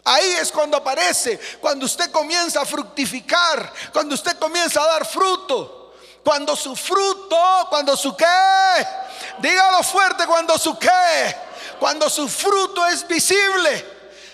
Ahí 0.05 0.33
es 0.41 0.51
cuando 0.51 0.79
aparece, 0.79 1.39
cuando 1.61 1.85
usted 1.85 2.11
comienza 2.11 2.63
a 2.63 2.67
fructificar, 2.67 3.73
cuando 3.93 4.15
usted 4.15 4.39
comienza 4.39 4.83
a 4.83 4.87
dar 4.87 5.07
fruto. 5.07 5.83
Cuando 6.25 6.57
su 6.57 6.75
fruto, 6.75 7.37
cuando 7.69 7.95
su 7.99 8.17
qué, 8.17 8.25
dígalo 9.39 9.83
fuerte, 9.83 10.27
cuando 10.27 10.59
su 10.59 10.79
qué, 10.79 11.37
cuando 11.79 12.09
su 12.09 12.29
fruto 12.29 12.87
es 12.87 13.07
visible, 13.07 13.85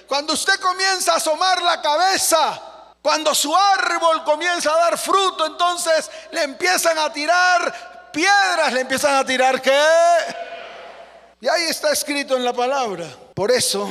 cuando 0.07 0.35
usted 0.35 0.59
comienza 0.61 1.13
a 1.13 1.17
asomar 1.17 1.63
la 1.63 1.81
cabeza, 1.81 2.61
cuando 3.03 3.35
su 3.35 3.55
árbol 3.57 4.25
comienza 4.25 4.73
a 4.73 4.79
dar 4.79 4.99
fruto, 4.99 5.47
entonces 5.47 6.11
le 6.33 6.43
empiezan 6.43 6.99
a 6.99 7.13
tirar 7.13 8.11
piedras, 8.13 8.73
le 8.73 8.81
empiezan 8.81 9.15
a 9.15 9.25
tirar 9.25 9.63
qué. 9.63 9.83
Y 11.41 11.49
ahí 11.49 11.65
está 11.65 11.93
escrito 11.93 12.37
en 12.37 12.45
la 12.45 12.53
palabra. 12.53 13.07
Por 13.35 13.51
eso, 13.51 13.91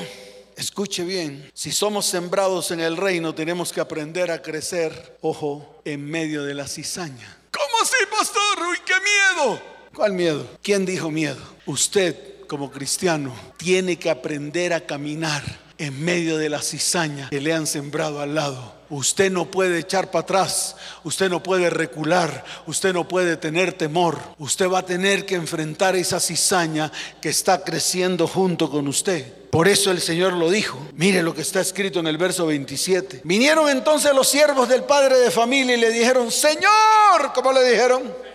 escuche 0.56 1.04
bien, 1.04 1.50
si 1.56 1.72
somos 1.72 2.06
sembrados 2.06 2.70
en 2.72 2.82
el 2.82 2.98
reino, 2.98 3.34
tenemos 3.34 3.74
que 3.74 3.82
aprender 3.82 4.30
a 4.30 4.42
crecer, 4.42 5.18
ojo, 5.22 5.82
en 5.86 6.06
medio 6.06 6.44
de 6.44 6.54
la 6.54 6.68
cizaña. 6.68 7.38
¿Cómo 7.52 7.82
así, 7.82 7.96
pastor? 8.12 8.60
Qué 8.86 8.94
miedo. 9.00 9.79
¿Cuál 9.94 10.14
miedo? 10.14 10.48
¿Quién 10.62 10.86
dijo 10.86 11.12
miedo? 11.12 11.42
Usted, 11.66 12.16
como 12.48 12.72
cristiano, 12.72 13.34
tiene 13.58 13.98
que 13.98 14.10
aprender 14.10 14.74
a 14.74 14.86
caminar 14.86 15.44
en 15.78 16.04
medio 16.04 16.38
de 16.38 16.50
la 16.50 16.62
cizaña 16.62 17.30
que 17.30 17.42
le 17.42 17.54
han 17.54 17.66
sembrado 17.66 18.22
al 18.22 18.36
lado. 18.36 18.80
Usted 18.90 19.32
no 19.32 19.50
puede 19.50 19.80
echar 19.80 20.10
para 20.10 20.24
atrás, 20.24 20.76
usted 21.04 21.30
no 21.30 21.44
puede 21.44 21.70
recular, 21.70 22.44
usted 22.66 22.92
no 22.92 23.08
puede 23.08 23.38
tener 23.38 23.74
temor. 23.74 24.18
Usted 24.40 24.70
va 24.70 24.80
a 24.80 24.86
tener 24.86 25.26
que 25.26 25.36
enfrentar 25.36 25.96
esa 25.96 26.20
cizaña 26.20 26.92
que 27.22 27.30
está 27.30 27.64
creciendo 27.64 28.28
junto 28.28 28.70
con 28.70 28.88
usted. 28.88 29.40
Por 29.52 29.68
eso 29.68 29.92
el 29.92 30.02
Señor 30.02 30.34
lo 30.34 30.50
dijo. 30.50 30.80
Mire 30.94 31.24
lo 31.24 31.34
que 31.34 31.42
está 31.42 31.62
escrito 31.62 32.00
en 32.00 32.08
el 32.08 32.18
verso 32.18 32.46
27. 32.46 33.22
Vinieron 33.24 33.70
entonces 33.70 34.14
los 34.14 34.28
siervos 34.28 34.70
del 34.70 34.84
padre 34.84 35.18
de 35.18 35.32
familia 35.32 35.76
y 35.76 35.80
le 35.80 35.92
dijeron, 35.92 36.32
Señor, 36.32 37.34
¿cómo 37.34 37.52
le 37.52 37.64
dijeron? 37.64 38.29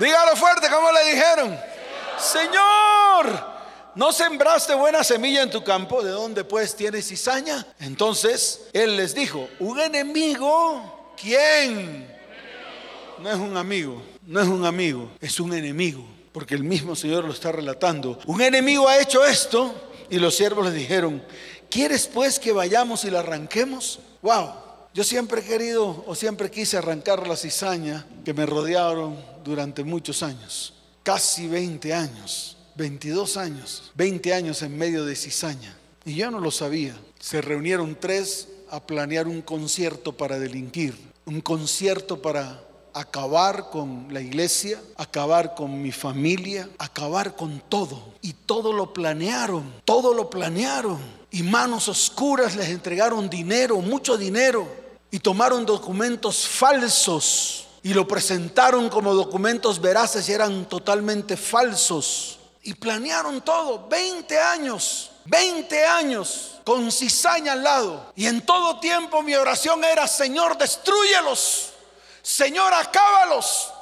Dígalo 0.00 0.34
fuerte, 0.34 0.68
¿cómo 0.70 0.90
le 0.92 1.10
dijeron? 1.14 1.60
Señor, 2.18 3.46
¿no 3.94 4.12
sembraste 4.12 4.74
buena 4.74 5.04
semilla 5.04 5.42
en 5.42 5.50
tu 5.50 5.62
campo? 5.62 6.02
¿De 6.02 6.10
dónde 6.10 6.42
pues 6.42 6.74
tienes 6.74 7.06
cizaña? 7.06 7.66
Entonces 7.78 8.62
él 8.72 8.96
les 8.96 9.14
dijo, 9.14 9.46
un 9.58 9.78
enemigo, 9.78 11.12
¿quién? 11.20 12.10
No 13.18 13.30
es 13.30 13.36
un 13.36 13.58
amigo, 13.58 14.02
no 14.26 14.40
es 14.40 14.48
un 14.48 14.64
amigo, 14.64 15.10
es 15.20 15.38
un 15.38 15.52
enemigo, 15.52 16.02
porque 16.32 16.54
el 16.54 16.64
mismo 16.64 16.96
Señor 16.96 17.24
lo 17.24 17.34
está 17.34 17.52
relatando. 17.52 18.18
Un 18.24 18.40
enemigo 18.40 18.88
ha 18.88 18.98
hecho 18.98 19.22
esto 19.22 19.74
y 20.08 20.18
los 20.18 20.34
siervos 20.34 20.64
le 20.64 20.72
dijeron, 20.72 21.22
¿quieres 21.68 22.06
pues 22.06 22.38
que 22.38 22.52
vayamos 22.52 23.04
y 23.04 23.10
la 23.10 23.18
arranquemos? 23.18 24.00
Wow, 24.22 24.50
yo 24.92 25.04
siempre 25.04 25.40
he 25.40 25.44
querido 25.44 26.04
o 26.06 26.14
siempre 26.14 26.50
quise 26.50 26.76
arrancar 26.76 27.26
la 27.26 27.36
cizaña 27.36 28.06
que 28.24 28.34
me 28.34 28.44
rodearon 28.44 29.16
durante 29.44 29.84
muchos 29.84 30.22
años, 30.22 30.74
casi 31.02 31.46
20 31.46 31.94
años, 31.94 32.56
22 32.74 33.36
años, 33.36 33.92
20 33.94 34.34
años 34.34 34.62
en 34.62 34.76
medio 34.76 35.04
de 35.04 35.14
cizaña. 35.14 35.76
Y 36.04 36.14
yo 36.14 36.30
no 36.30 36.40
lo 36.40 36.50
sabía. 36.50 36.96
Se 37.20 37.40
reunieron 37.40 37.96
tres 38.00 38.48
a 38.70 38.84
planear 38.84 39.28
un 39.28 39.42
concierto 39.42 40.16
para 40.16 40.38
delinquir, 40.38 40.96
un 41.24 41.40
concierto 41.40 42.20
para 42.20 42.60
acabar 42.92 43.70
con 43.70 44.08
la 44.10 44.20
iglesia, 44.20 44.80
acabar 44.96 45.54
con 45.54 45.80
mi 45.82 45.92
familia, 45.92 46.68
acabar 46.78 47.36
con 47.36 47.62
todo. 47.68 48.14
Y 48.22 48.32
todo 48.32 48.72
lo 48.72 48.92
planearon, 48.92 49.72
todo 49.84 50.14
lo 50.14 50.30
planearon. 50.30 50.98
Y 51.30 51.42
manos 51.42 51.88
oscuras 51.88 52.56
les 52.56 52.68
entregaron 52.70 53.30
dinero, 53.30 53.80
mucho 53.80 54.16
dinero. 54.16 54.79
Y 55.10 55.18
tomaron 55.18 55.66
documentos 55.66 56.46
falsos 56.46 57.66
y 57.82 57.94
lo 57.94 58.06
presentaron 58.06 58.88
como 58.88 59.14
documentos 59.14 59.80
veraces 59.80 60.28
y 60.28 60.32
eran 60.32 60.66
totalmente 60.66 61.36
falsos. 61.36 62.38
Y 62.62 62.74
planearon 62.74 63.40
todo, 63.40 63.88
20 63.88 64.38
años, 64.38 65.10
20 65.24 65.84
años 65.84 66.60
con 66.64 66.92
cizaña 66.92 67.52
al 67.52 67.64
lado. 67.64 68.12
Y 68.14 68.26
en 68.26 68.44
todo 68.44 68.78
tiempo 68.80 69.22
mi 69.22 69.34
oración 69.34 69.82
era, 69.82 70.06
Señor, 70.06 70.58
destruyelos 70.58 71.70
Señor, 72.22 72.72
acábalos. 72.74 73.72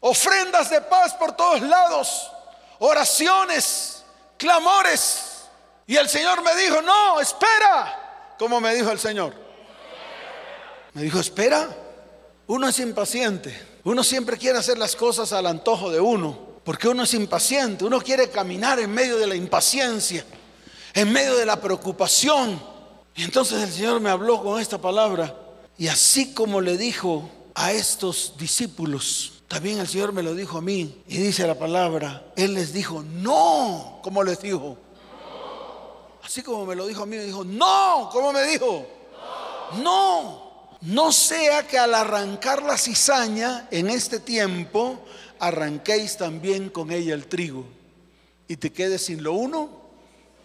Ofrendas 0.00 0.70
de 0.70 0.80
paz 0.82 1.14
por 1.14 1.32
todos 1.32 1.60
lados. 1.60 2.30
Oraciones 2.78 4.04
clamores. 4.36 5.42
Y 5.86 5.96
el 5.96 6.08
Señor 6.08 6.42
me 6.42 6.54
dijo, 6.54 6.82
no, 6.82 7.20
espera. 7.20 8.34
Como 8.38 8.60
me 8.60 8.74
dijo 8.74 8.90
el 8.90 8.98
Señor. 8.98 9.47
Me 10.98 11.04
dijo, 11.04 11.20
espera. 11.20 11.68
Uno 12.48 12.66
es 12.66 12.80
impaciente. 12.80 13.56
Uno 13.84 14.02
siempre 14.02 14.36
quiere 14.36 14.58
hacer 14.58 14.78
las 14.78 14.96
cosas 14.96 15.32
al 15.32 15.46
antojo 15.46 15.92
de 15.92 16.00
uno. 16.00 16.36
Porque 16.64 16.88
uno 16.88 17.04
es 17.04 17.14
impaciente. 17.14 17.84
Uno 17.84 18.00
quiere 18.00 18.30
caminar 18.30 18.80
en 18.80 18.90
medio 18.90 19.16
de 19.16 19.28
la 19.28 19.36
impaciencia. 19.36 20.24
En 20.92 21.12
medio 21.12 21.36
de 21.36 21.46
la 21.46 21.60
preocupación. 21.60 22.60
Y 23.14 23.22
entonces 23.22 23.62
el 23.62 23.70
Señor 23.70 24.00
me 24.00 24.10
habló 24.10 24.42
con 24.42 24.60
esta 24.60 24.78
palabra. 24.78 25.32
Y 25.76 25.86
así 25.86 26.34
como 26.34 26.60
le 26.60 26.76
dijo 26.76 27.30
a 27.54 27.70
estos 27.70 28.34
discípulos, 28.36 29.34
también 29.46 29.78
el 29.78 29.86
Señor 29.86 30.12
me 30.12 30.24
lo 30.24 30.34
dijo 30.34 30.58
a 30.58 30.62
mí. 30.62 31.04
Y 31.06 31.18
dice 31.18 31.46
la 31.46 31.56
palabra, 31.56 32.24
Él 32.34 32.54
les 32.54 32.72
dijo, 32.72 33.04
no, 33.04 34.00
como 34.02 34.24
les 34.24 34.42
dijo. 34.42 34.76
Así 36.24 36.42
como 36.42 36.66
me 36.66 36.74
lo 36.74 36.88
dijo 36.88 37.04
a 37.04 37.06
mí, 37.06 37.14
me 37.14 37.22
dijo, 37.22 37.44
no, 37.44 38.10
¿cómo 38.12 38.32
me 38.32 38.42
dijo? 38.42 38.84
No, 39.80 40.47
no 40.82 41.12
sea 41.12 41.66
que 41.66 41.78
al 41.78 41.94
arrancar 41.94 42.62
la 42.62 42.78
cizaña 42.78 43.68
en 43.70 43.90
este 43.90 44.20
tiempo, 44.20 45.04
arranquéis 45.40 46.16
también 46.16 46.68
con 46.68 46.90
ella 46.90 47.14
el 47.14 47.26
trigo 47.26 47.64
y 48.48 48.56
te 48.56 48.72
quedes 48.72 49.02
sin 49.02 49.22
lo 49.22 49.34
uno 49.34 49.70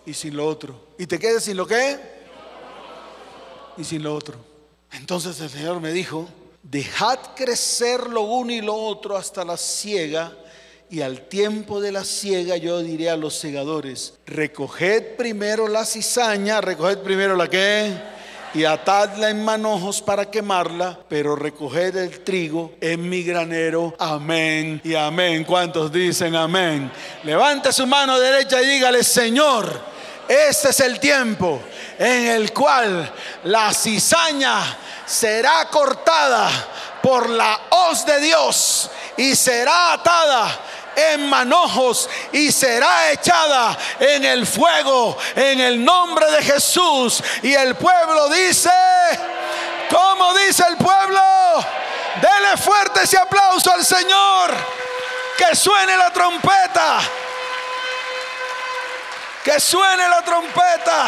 y 0.06 0.14
sin 0.14 0.36
lo 0.36 0.46
otro. 0.46 0.88
¿Y 0.98 1.08
te 1.08 1.18
quedes 1.18 1.44
sin 1.46 1.58
lo 1.58 1.66
qué? 1.66 1.98
Y 3.78 3.84
sin 3.84 4.04
lo 4.04 4.14
otro. 4.14 4.38
Entonces 4.92 5.40
el 5.40 5.50
Señor 5.50 5.80
me 5.80 5.92
dijo, 5.92 6.28
dejad 6.62 7.20
crecer 7.36 8.08
lo 8.08 8.22
uno 8.22 8.52
y 8.52 8.62
lo 8.62 8.76
otro 8.76 9.18
hasta 9.18 9.44
la 9.44 9.58
siega, 9.58 10.38
y 10.90 11.02
al 11.02 11.28
tiempo 11.28 11.82
de 11.82 11.92
la 11.92 12.04
siega 12.04 12.56
yo 12.58 12.80
diré 12.84 13.10
a 13.10 13.18
los 13.18 13.34
segadores, 13.36 14.14
recoged 14.28 15.16
primero 15.16 15.68
la 15.68 15.86
cizaña, 15.86 16.62
recoged 16.62 17.00
primero 17.00 17.36
la 17.36 17.50
que, 17.50 17.98
y 18.54 18.66
atadla 18.66 19.30
en 19.30 19.44
manojos 19.44 20.02
para 20.02 20.30
quemarla, 20.30 21.00
pero 21.10 21.36
recoged 21.36 21.96
el 21.96 22.24
trigo 22.24 22.74
en 22.80 23.10
mi 23.10 23.24
granero, 23.24 23.96
amén 23.98 24.80
y 24.84 24.94
amén. 24.96 25.44
¿Cuántos 25.44 25.92
dicen 25.92 26.36
amén? 26.36 26.92
Levante 27.24 27.74
su 27.74 27.88
mano 27.88 28.20
derecha 28.20 28.62
y 28.62 28.68
dígale, 28.68 29.04
Señor, 29.04 29.82
este 30.28 30.70
es 30.70 30.80
el 30.80 31.00
tiempo 31.00 31.62
en 31.98 32.28
el 32.28 32.54
cual 32.54 33.12
la 33.46 33.74
cizaña 33.74 34.78
será 35.06 35.68
cortada 35.70 36.50
por 37.02 37.30
la 37.30 37.60
hoz 37.70 38.06
de 38.06 38.20
Dios 38.22 38.90
y 39.18 39.36
será 39.36 39.94
atada 39.94 40.60
en 40.96 41.30
manojos 41.30 42.10
y 42.32 42.52
será 42.52 43.12
echada 43.12 43.78
en 44.00 44.26
el 44.26 44.46
fuego 44.46 45.18
en 45.36 45.60
el 45.60 45.84
nombre 45.84 46.30
de 46.32 46.44
Jesús. 46.44 47.24
Y 47.42 47.54
el 47.54 47.76
pueblo 47.76 48.30
dice, 48.30 48.72
¿cómo 49.90 50.34
dice 50.34 50.64
el 50.70 50.78
pueblo? 50.78 51.22
Dele 52.22 52.58
fuerte 52.58 53.04
ese 53.04 53.18
aplauso 53.18 53.72
al 53.72 53.84
Señor. 53.84 54.54
Que 55.38 55.56
suene 55.56 55.98
la 55.98 56.12
trompeta. 56.12 57.00
Que 59.44 59.60
suene 59.60 60.08
la 60.08 60.22
trompeta. 60.22 61.08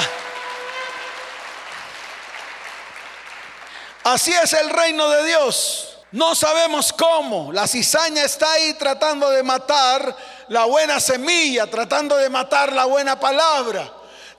Así 4.03 4.31
es 4.33 4.53
el 4.53 4.69
reino 4.69 5.09
de 5.09 5.25
Dios. 5.25 5.94
No 6.15 6.33
sabemos 6.33 6.93
cómo. 6.93 7.51
La 7.51 7.67
cizaña 7.67 8.23
está 8.23 8.49
ahí 8.53 8.73
tratando 8.75 9.29
de 9.31 9.43
matar 9.43 10.15
la 10.47 10.63
buena 10.63 11.01
semilla, 11.01 11.67
tratando 11.67 12.15
de 12.15 12.29
matar 12.29 12.71
la 12.71 12.85
buena 12.85 13.19
palabra, 13.19 13.91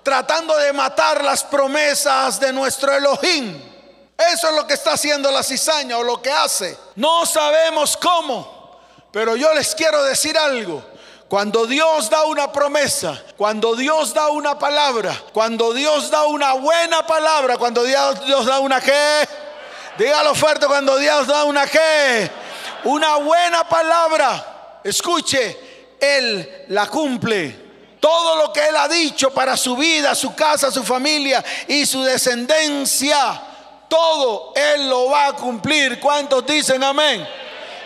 tratando 0.02 0.56
de 0.56 0.72
matar 0.72 1.22
las 1.22 1.44
promesas 1.44 2.40
de 2.40 2.50
nuestro 2.50 2.94
Elohim. 2.94 3.60
Eso 4.16 4.48
es 4.48 4.54
lo 4.54 4.66
que 4.66 4.72
está 4.72 4.94
haciendo 4.94 5.30
la 5.30 5.42
cizaña 5.42 5.98
o 5.98 6.02
lo 6.02 6.22
que 6.22 6.30
hace. 6.30 6.78
No 6.94 7.26
sabemos 7.26 7.94
cómo, 7.98 8.80
pero 9.12 9.36
yo 9.36 9.52
les 9.52 9.74
quiero 9.74 10.02
decir 10.02 10.38
algo. 10.38 10.82
Cuando 11.28 11.66
Dios 11.66 12.08
da 12.08 12.24
una 12.24 12.52
promesa, 12.52 13.22
cuando 13.36 13.76
Dios 13.76 14.14
da 14.14 14.28
una 14.28 14.58
palabra, 14.58 15.14
cuando 15.34 15.74
Dios 15.74 16.10
da 16.10 16.24
una 16.24 16.54
buena 16.54 17.06
palabra, 17.06 17.58
cuando 17.58 17.82
Dios, 17.82 18.46
da 18.46 18.60
una 18.60 18.80
qué, 18.80 19.28
Dígalo 19.98 20.34
fuerte 20.34 20.66
cuando 20.66 20.98
Dios 20.98 21.26
da 21.26 21.44
una 21.44 21.66
qué, 21.66 22.30
una 22.84 23.16
buena 23.16 23.64
palabra. 23.68 24.80
Escuche, 24.84 25.96
Él 25.98 26.66
la 26.68 26.86
cumple. 26.86 27.64
Todo 27.98 28.36
lo 28.36 28.52
que 28.52 28.66
Él 28.66 28.76
ha 28.76 28.88
dicho 28.88 29.32
para 29.32 29.56
su 29.56 29.76
vida, 29.76 30.14
su 30.14 30.34
casa, 30.34 30.70
su 30.70 30.84
familia 30.84 31.42
y 31.66 31.86
su 31.86 32.04
descendencia, 32.04 33.40
todo 33.88 34.52
Él 34.54 34.88
lo 34.88 35.10
va 35.10 35.28
a 35.28 35.32
cumplir. 35.32 35.98
¿Cuántos 35.98 36.44
dicen 36.46 36.84
amén? 36.84 37.26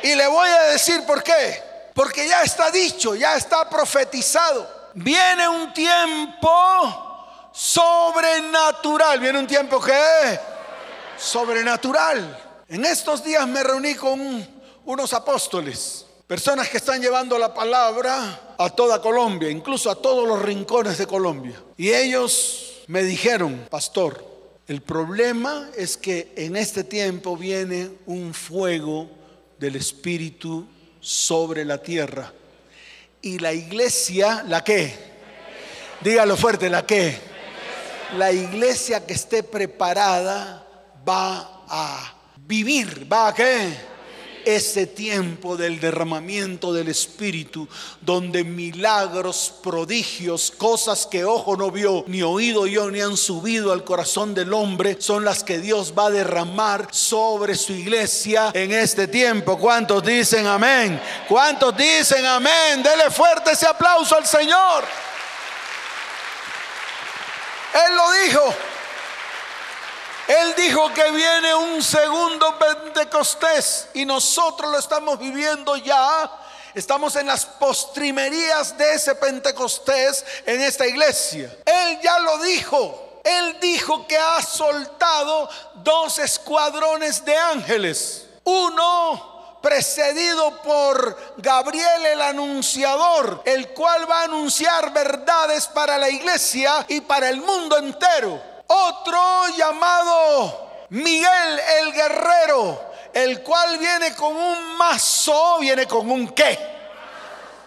Y 0.03 0.15
le 0.15 0.27
voy 0.27 0.49
a 0.49 0.63
decir 0.65 1.07
por 1.07 1.23
qué. 1.23 1.63
Porque 1.95 2.27
ya 2.27 2.43
está 2.43 2.71
dicho, 2.71 3.15
ya 3.15 3.37
está 3.37 3.69
profetizado. 3.69 4.91
Viene 4.95 5.49
un 5.49 5.73
tiempo 5.73 7.49
sobrenatural. 7.53 9.21
Viene 9.21 9.39
un 9.39 9.47
tiempo 9.47 9.81
que 9.81 10.41
sobrenatural. 11.21 12.65
En 12.69 12.85
estos 12.85 13.23
días 13.23 13.47
me 13.47 13.63
reuní 13.63 13.95
con 13.95 14.21
unos 14.85 15.13
apóstoles, 15.13 16.07
personas 16.27 16.69
que 16.69 16.79
están 16.79 17.01
llevando 17.01 17.39
la 17.39 17.53
palabra 17.53 18.55
a 18.59 18.71
toda 18.71 19.03
Colombia, 19.03 19.51
incluso 19.51 19.91
a 19.91 19.97
todos 19.97 20.27
los 20.27 20.41
rincones 20.41 20.99
de 20.99 21.07
Colombia. 21.07 21.63
Y 21.77 21.93
ellos 21.93 22.83
me 22.87 23.03
dijeron, 23.03 23.67
pastor, 23.71 24.25
el 24.67 24.81
problema 24.83 25.69
es 25.77 25.97
que 25.97 26.33
en 26.37 26.57
este 26.57 26.85
tiempo 26.85 27.37
viene 27.37 27.91
un 28.07 28.33
fuego 28.33 29.11
del 29.59 29.77
Espíritu 29.77 30.67
sobre 31.01 31.65
la 31.65 31.79
tierra. 31.79 32.33
Y 33.21 33.39
la 33.39 33.53
iglesia, 33.53 34.45
¿la 34.49 34.65
qué? 34.65 34.95
Dígalo 36.01 36.37
fuerte, 36.37 36.71
¿la 36.71 36.87
qué? 36.87 37.19
La 38.17 38.33
iglesia 38.33 39.05
que 39.05 39.13
esté 39.13 39.43
preparada 39.43 40.67
va 41.09 41.63
a 41.69 42.13
vivir, 42.47 43.07
va 43.11 43.29
a 43.29 43.35
qué? 43.35 43.91
Ese 44.43 44.87
tiempo 44.87 45.57
del 45.57 45.79
derramamiento 45.79 46.73
del 46.73 46.89
Espíritu, 46.89 47.69
donde 48.01 48.43
milagros, 48.43 49.53
prodigios, 49.63 50.51
cosas 50.51 51.07
que 51.07 51.25
ojo 51.25 51.57
no 51.57 51.71
vio, 51.71 52.05
ni 52.07 52.23
oído 52.23 52.67
yo, 52.67 52.91
ni 52.91 53.03
han 53.03 53.19
subido 53.19 53.71
al 53.71 53.85
corazón 53.85 54.35
del 54.35 54.55
hombre, 54.55 54.97
son 54.99 55.27
las 55.27 55.45
que 55.45 55.59
Dios 55.59 55.93
va 55.97 56.07
a 56.07 56.11
derramar 56.11 56.89
sobre 56.91 57.55
su 57.55 57.75
iglesia 57.75 58.51
en 58.55 58.73
este 58.73 59.07
tiempo. 59.07 59.59
¿Cuántos 59.59 60.03
dicen 60.03 60.47
amén? 60.47 61.01
¿Cuántos 61.29 61.77
dicen 61.77 62.25
amén? 62.25 62.83
Dele 62.83 63.11
fuerte 63.11 63.53
ese 63.53 63.67
aplauso 63.67 64.17
al 64.17 64.27
Señor. 64.27 64.85
Él 67.75 67.95
lo 67.95 68.13
dijo. 68.25 68.70
Él 70.31 70.55
dijo 70.57 70.95
que 70.95 71.11
viene 71.11 71.53
un 71.57 71.83
segundo 71.83 72.57
Pentecostés 72.57 73.89
y 73.95 74.05
nosotros 74.05 74.71
lo 74.71 74.79
estamos 74.79 75.19
viviendo 75.19 75.75
ya. 75.75 76.31
Estamos 76.73 77.17
en 77.17 77.27
las 77.27 77.45
postrimerías 77.45 78.79
de 78.79 78.95
ese 78.95 79.17
Pentecostés 79.17 80.25
en 80.47 80.61
esta 80.61 80.87
iglesia. 80.87 81.53
Él 81.67 81.99
ya 82.01 82.21
lo 82.21 82.39
dijo. 82.45 83.21
Él 83.25 83.59
dijo 83.61 84.07
que 84.07 84.17
ha 84.17 84.41
soltado 84.41 85.51
dos 85.83 86.21
escuadrones 86.21 87.25
de 87.25 87.37
ángeles. 87.37 88.29
Uno 88.45 89.59
precedido 89.61 90.63
por 90.63 91.35
Gabriel 91.39 92.07
el 92.07 92.23
anunciador, 92.23 93.43
el 93.47 93.71
cual 93.71 94.09
va 94.09 94.21
a 94.21 94.25
anunciar 94.27 94.93
verdades 94.93 95.67
para 95.67 95.99
la 95.99 96.09
iglesia 96.09 96.87
y 96.87 97.01
para 97.01 97.29
el 97.29 97.41
mundo 97.41 97.77
entero. 97.79 98.50
Otro 98.73 99.49
llamado 99.57 100.69
Miguel 100.91 101.61
el 101.81 101.93
Guerrero, 101.93 102.81
el 103.13 103.43
cual 103.43 103.79
viene 103.79 104.15
con 104.15 104.37
un 104.37 104.77
mazo, 104.77 105.59
viene 105.59 105.89
con 105.89 106.09
un 106.09 106.29
qué. 106.29 106.71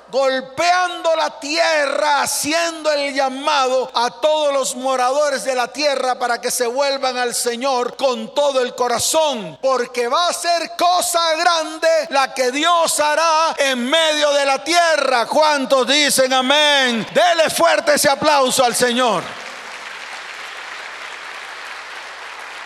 Golpeando 0.10 1.14
la 1.18 1.38
tierra, 1.42 2.22
haciendo 2.22 2.90
el 2.90 3.14
llamado 3.14 3.92
a 3.94 4.12
todos 4.22 4.54
los 4.54 4.76
moradores 4.76 5.44
de 5.44 5.56
la 5.56 5.68
tierra 5.68 6.18
para 6.18 6.40
que 6.40 6.52
se 6.52 6.68
vuelvan 6.68 7.18
al 7.18 7.36
Señor 7.36 7.98
con 7.98 8.34
todo 8.34 8.62
el 8.62 8.74
corazón. 8.74 9.60
Porque 9.62 10.08
va 10.08 10.30
a 10.30 10.34
ser 10.34 10.72
cosa 10.78 11.20
grande 11.36 11.90
la 12.12 12.34
que 12.34 12.50
Dios 12.50 12.98
hará 13.02 13.56
en 13.58 13.90
medio 13.90 14.32
de 14.32 14.46
la 14.46 14.64
tierra. 14.64 15.26
¿Cuántos 15.26 15.86
dicen 15.86 16.32
amén? 16.32 17.06
Dele 17.14 17.50
fuerte 17.50 17.96
ese 17.96 18.10
aplauso 18.10 18.64
al 18.64 18.74
Señor. 18.74 19.44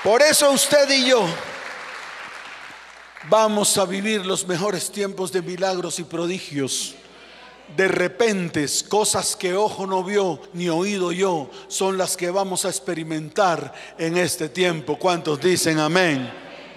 Por 0.07 0.21
eso 0.21 0.49
usted 0.51 0.89
y 0.89 1.09
yo 1.09 1.27
vamos 3.29 3.77
a 3.77 3.83
vivir 3.83 4.25
los 4.25 4.47
mejores 4.47 4.89
tiempos 4.89 5.33
de 5.33 5.41
milagros 5.41 5.99
y 5.99 6.05
prodigios 6.05 6.95
de 7.75 7.89
repentes, 7.89 8.83
cosas 8.83 9.35
que 9.35 9.53
ojo 9.53 9.85
no 9.85 10.05
vio 10.05 10.39
ni 10.53 10.69
oído 10.69 11.11
yo, 11.11 11.51
son 11.67 11.97
las 11.97 12.15
que 12.15 12.31
vamos 12.31 12.63
a 12.63 12.69
experimentar 12.69 13.73
en 13.97 14.15
este 14.15 14.47
tiempo. 14.47 14.97
¿Cuántos 14.97 15.41
dicen 15.41 15.77
amén? 15.77 16.31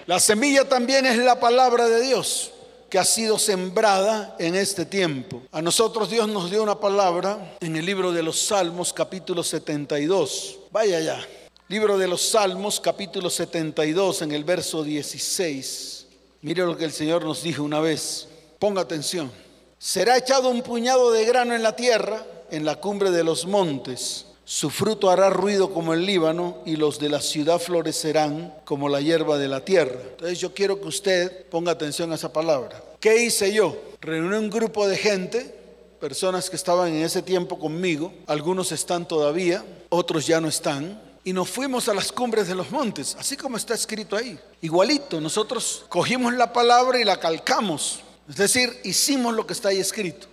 La 0.07 0.19
semilla 0.19 0.67
también 0.67 1.05
es 1.05 1.17
la 1.17 1.39
palabra 1.39 1.87
de 1.87 2.01
Dios 2.01 2.51
que 2.89 2.99
ha 2.99 3.05
sido 3.05 3.39
sembrada 3.39 4.35
en 4.39 4.55
este 4.55 4.85
tiempo. 4.85 5.41
A 5.53 5.61
nosotros 5.61 6.09
Dios 6.09 6.27
nos 6.27 6.51
dio 6.51 6.61
una 6.61 6.81
palabra 6.81 7.55
en 7.61 7.77
el 7.77 7.85
libro 7.85 8.11
de 8.11 8.23
los 8.23 8.37
Salmos 8.37 8.91
capítulo 8.91 9.41
72. 9.41 10.57
Vaya 10.69 10.99
ya. 10.99 11.25
Libro 11.71 11.97
de 11.97 12.05
los 12.05 12.21
Salmos 12.21 12.81
capítulo 12.81 13.29
72 13.29 14.23
en 14.23 14.33
el 14.33 14.43
verso 14.43 14.83
16. 14.83 16.05
Mire 16.41 16.65
lo 16.65 16.75
que 16.75 16.83
el 16.83 16.91
Señor 16.91 17.23
nos 17.23 17.43
dijo 17.43 17.63
una 17.63 17.79
vez. 17.79 18.27
Ponga 18.59 18.81
atención. 18.81 19.31
Será 19.79 20.17
echado 20.17 20.49
un 20.49 20.63
puñado 20.63 21.11
de 21.11 21.23
grano 21.23 21.55
en 21.55 21.63
la 21.63 21.73
tierra, 21.77 22.25
en 22.51 22.65
la 22.65 22.75
cumbre 22.75 23.09
de 23.09 23.23
los 23.23 23.45
montes. 23.45 24.25
Su 24.43 24.69
fruto 24.69 25.09
hará 25.09 25.29
ruido 25.29 25.73
como 25.73 25.93
el 25.93 26.05
Líbano 26.05 26.57
y 26.65 26.75
los 26.75 26.99
de 26.99 27.07
la 27.07 27.21
ciudad 27.21 27.57
florecerán 27.57 28.53
como 28.65 28.89
la 28.89 28.99
hierba 28.99 29.37
de 29.37 29.47
la 29.47 29.63
tierra. 29.63 29.97
Entonces 30.09 30.41
yo 30.41 30.53
quiero 30.53 30.81
que 30.81 30.89
usted 30.89 31.45
ponga 31.45 31.71
atención 31.71 32.11
a 32.11 32.15
esa 32.15 32.33
palabra. 32.33 32.83
¿Qué 32.99 33.23
hice 33.23 33.53
yo? 33.53 33.77
Reuní 34.01 34.35
un 34.35 34.49
grupo 34.49 34.89
de 34.89 34.97
gente, 34.97 35.55
personas 36.01 36.49
que 36.49 36.57
estaban 36.57 36.89
en 36.89 37.03
ese 37.03 37.21
tiempo 37.21 37.57
conmigo, 37.57 38.11
algunos 38.27 38.73
están 38.73 39.07
todavía, 39.07 39.63
otros 39.87 40.27
ya 40.27 40.41
no 40.41 40.49
están, 40.49 41.10
y 41.23 41.33
nos 41.33 41.49
fuimos 41.49 41.87
a 41.87 41.93
las 41.93 42.11
cumbres 42.11 42.47
de 42.47 42.55
los 42.55 42.71
montes, 42.71 43.15
así 43.19 43.37
como 43.37 43.57
está 43.57 43.73
escrito 43.73 44.15
ahí. 44.15 44.39
Igualito, 44.61 45.21
nosotros 45.21 45.85
cogimos 45.89 46.33
la 46.33 46.51
palabra 46.51 46.99
y 46.99 47.03
la 47.03 47.19
calcamos, 47.19 48.01
es 48.27 48.35
decir, 48.35 48.79
hicimos 48.83 49.33
lo 49.33 49.45
que 49.45 49.53
está 49.53 49.69
ahí 49.69 49.79
escrito. 49.79 50.27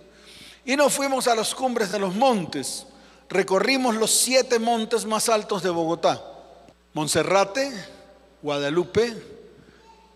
Y 0.65 0.75
nos 0.75 0.93
fuimos 0.93 1.27
a 1.27 1.35
las 1.35 1.53
cumbres 1.53 1.91
de 1.91 1.99
los 1.99 2.15
montes 2.15 2.85
recorrimos 3.29 3.95
los 3.95 4.11
siete 4.11 4.59
montes 4.59 5.05
más 5.05 5.29
altos 5.29 5.63
de 5.63 5.69
Bogotá. 5.69 6.21
Monserrate, 6.93 7.71
Guadalupe, 8.41 9.15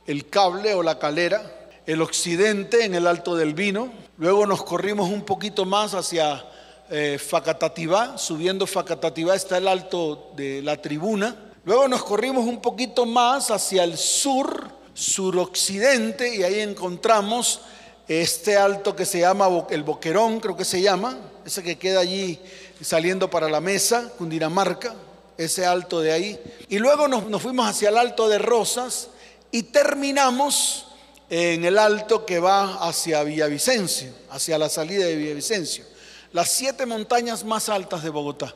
el 0.07 0.27
Cable 0.29 0.73
o 0.73 0.83
la 0.83 0.97
Calera, 0.97 1.69
el 1.85 2.01
Occidente 2.01 2.83
en 2.83 2.95
el 2.95 3.07
Alto 3.07 3.35
del 3.35 3.53
Vino. 3.53 3.93
Luego 4.17 4.47
nos 4.47 4.63
corrimos 4.63 5.09
un 5.09 5.23
poquito 5.23 5.65
más 5.65 5.93
hacia 5.93 6.43
eh, 6.89 7.17
Facatativá, 7.17 8.17
subiendo 8.17 8.67
Facatativá 8.67 9.35
está 9.35 9.57
el 9.57 9.67
Alto 9.67 10.31
de 10.35 10.61
la 10.61 10.81
Tribuna. 10.81 11.35
Luego 11.65 11.87
nos 11.87 12.03
corrimos 12.03 12.45
un 12.45 12.61
poquito 12.61 13.05
más 13.05 13.51
hacia 13.51 13.83
el 13.83 13.97
sur, 13.97 14.69
suroccidente, 14.93 16.35
y 16.35 16.43
ahí 16.43 16.59
encontramos 16.59 17.61
este 18.07 18.57
alto 18.57 18.95
que 18.95 19.05
se 19.05 19.19
llama 19.19 19.47
el 19.69 19.83
Boquerón, 19.83 20.39
creo 20.39 20.57
que 20.57 20.65
se 20.65 20.81
llama, 20.81 21.17
ese 21.45 21.63
que 21.63 21.77
queda 21.77 22.01
allí 22.01 22.39
saliendo 22.81 23.29
para 23.29 23.49
la 23.49 23.61
mesa, 23.61 24.11
Cundinamarca, 24.17 24.93
ese 25.37 25.65
alto 25.65 26.01
de 26.01 26.11
ahí. 26.11 26.39
Y 26.69 26.79
luego 26.79 27.07
nos, 27.07 27.41
fuimos 27.41 27.67
hacia 27.67 27.89
el 27.89 27.97
alto 27.97 28.27
de 28.27 28.39
Rosas 28.39 29.09
y 29.51 29.63
terminamos 29.63 30.87
en 31.29 31.63
el 31.65 31.79
alto 31.79 32.25
que 32.25 32.39
va 32.39 32.75
hacia 32.87 33.23
Villavicencio, 33.23 34.11
hacia 34.29 34.57
la 34.57 34.69
salida 34.69 35.05
de 35.05 35.15
Villavicencio, 35.15 35.85
las 36.33 36.49
siete 36.49 36.85
montañas 36.85 37.45
más 37.45 37.69
altas 37.69 38.03
de 38.03 38.09
Bogotá. 38.09 38.53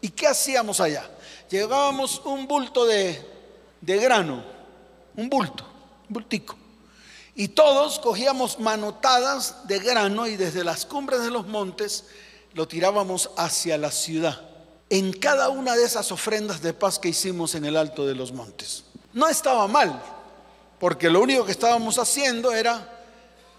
¿Y 0.00 0.08
qué 0.08 0.26
hacíamos 0.26 0.80
allá? 0.80 1.08
Llegábamos 1.50 2.22
un 2.24 2.48
bulto 2.48 2.86
de, 2.86 3.24
de 3.80 3.96
grano, 3.98 4.42
un 5.16 5.28
bulto, 5.28 5.64
un 6.08 6.14
bultico. 6.14 6.56
Y 7.34 7.48
todos 7.48 8.00
cogíamos 8.00 8.58
manotadas 8.58 9.68
de 9.68 9.78
grano 9.78 10.26
y 10.26 10.36
desde 10.36 10.64
las 10.64 10.86
cumbres 10.86 11.22
de 11.22 11.30
los 11.30 11.46
montes 11.46 12.06
lo 12.54 12.66
tirábamos 12.66 13.30
hacia 13.36 13.78
la 13.78 13.90
ciudad, 13.90 14.40
en 14.88 15.12
cada 15.12 15.50
una 15.50 15.76
de 15.76 15.84
esas 15.84 16.10
ofrendas 16.10 16.62
de 16.62 16.72
paz 16.72 16.98
que 16.98 17.10
hicimos 17.10 17.54
en 17.54 17.64
el 17.64 17.76
alto 17.76 18.06
de 18.06 18.14
los 18.14 18.32
montes. 18.32 18.84
No 19.12 19.28
estaba 19.28 19.68
mal, 19.68 20.02
porque 20.80 21.10
lo 21.10 21.20
único 21.20 21.44
que 21.44 21.52
estábamos 21.52 21.98
haciendo 21.98 22.52
era 22.52 22.88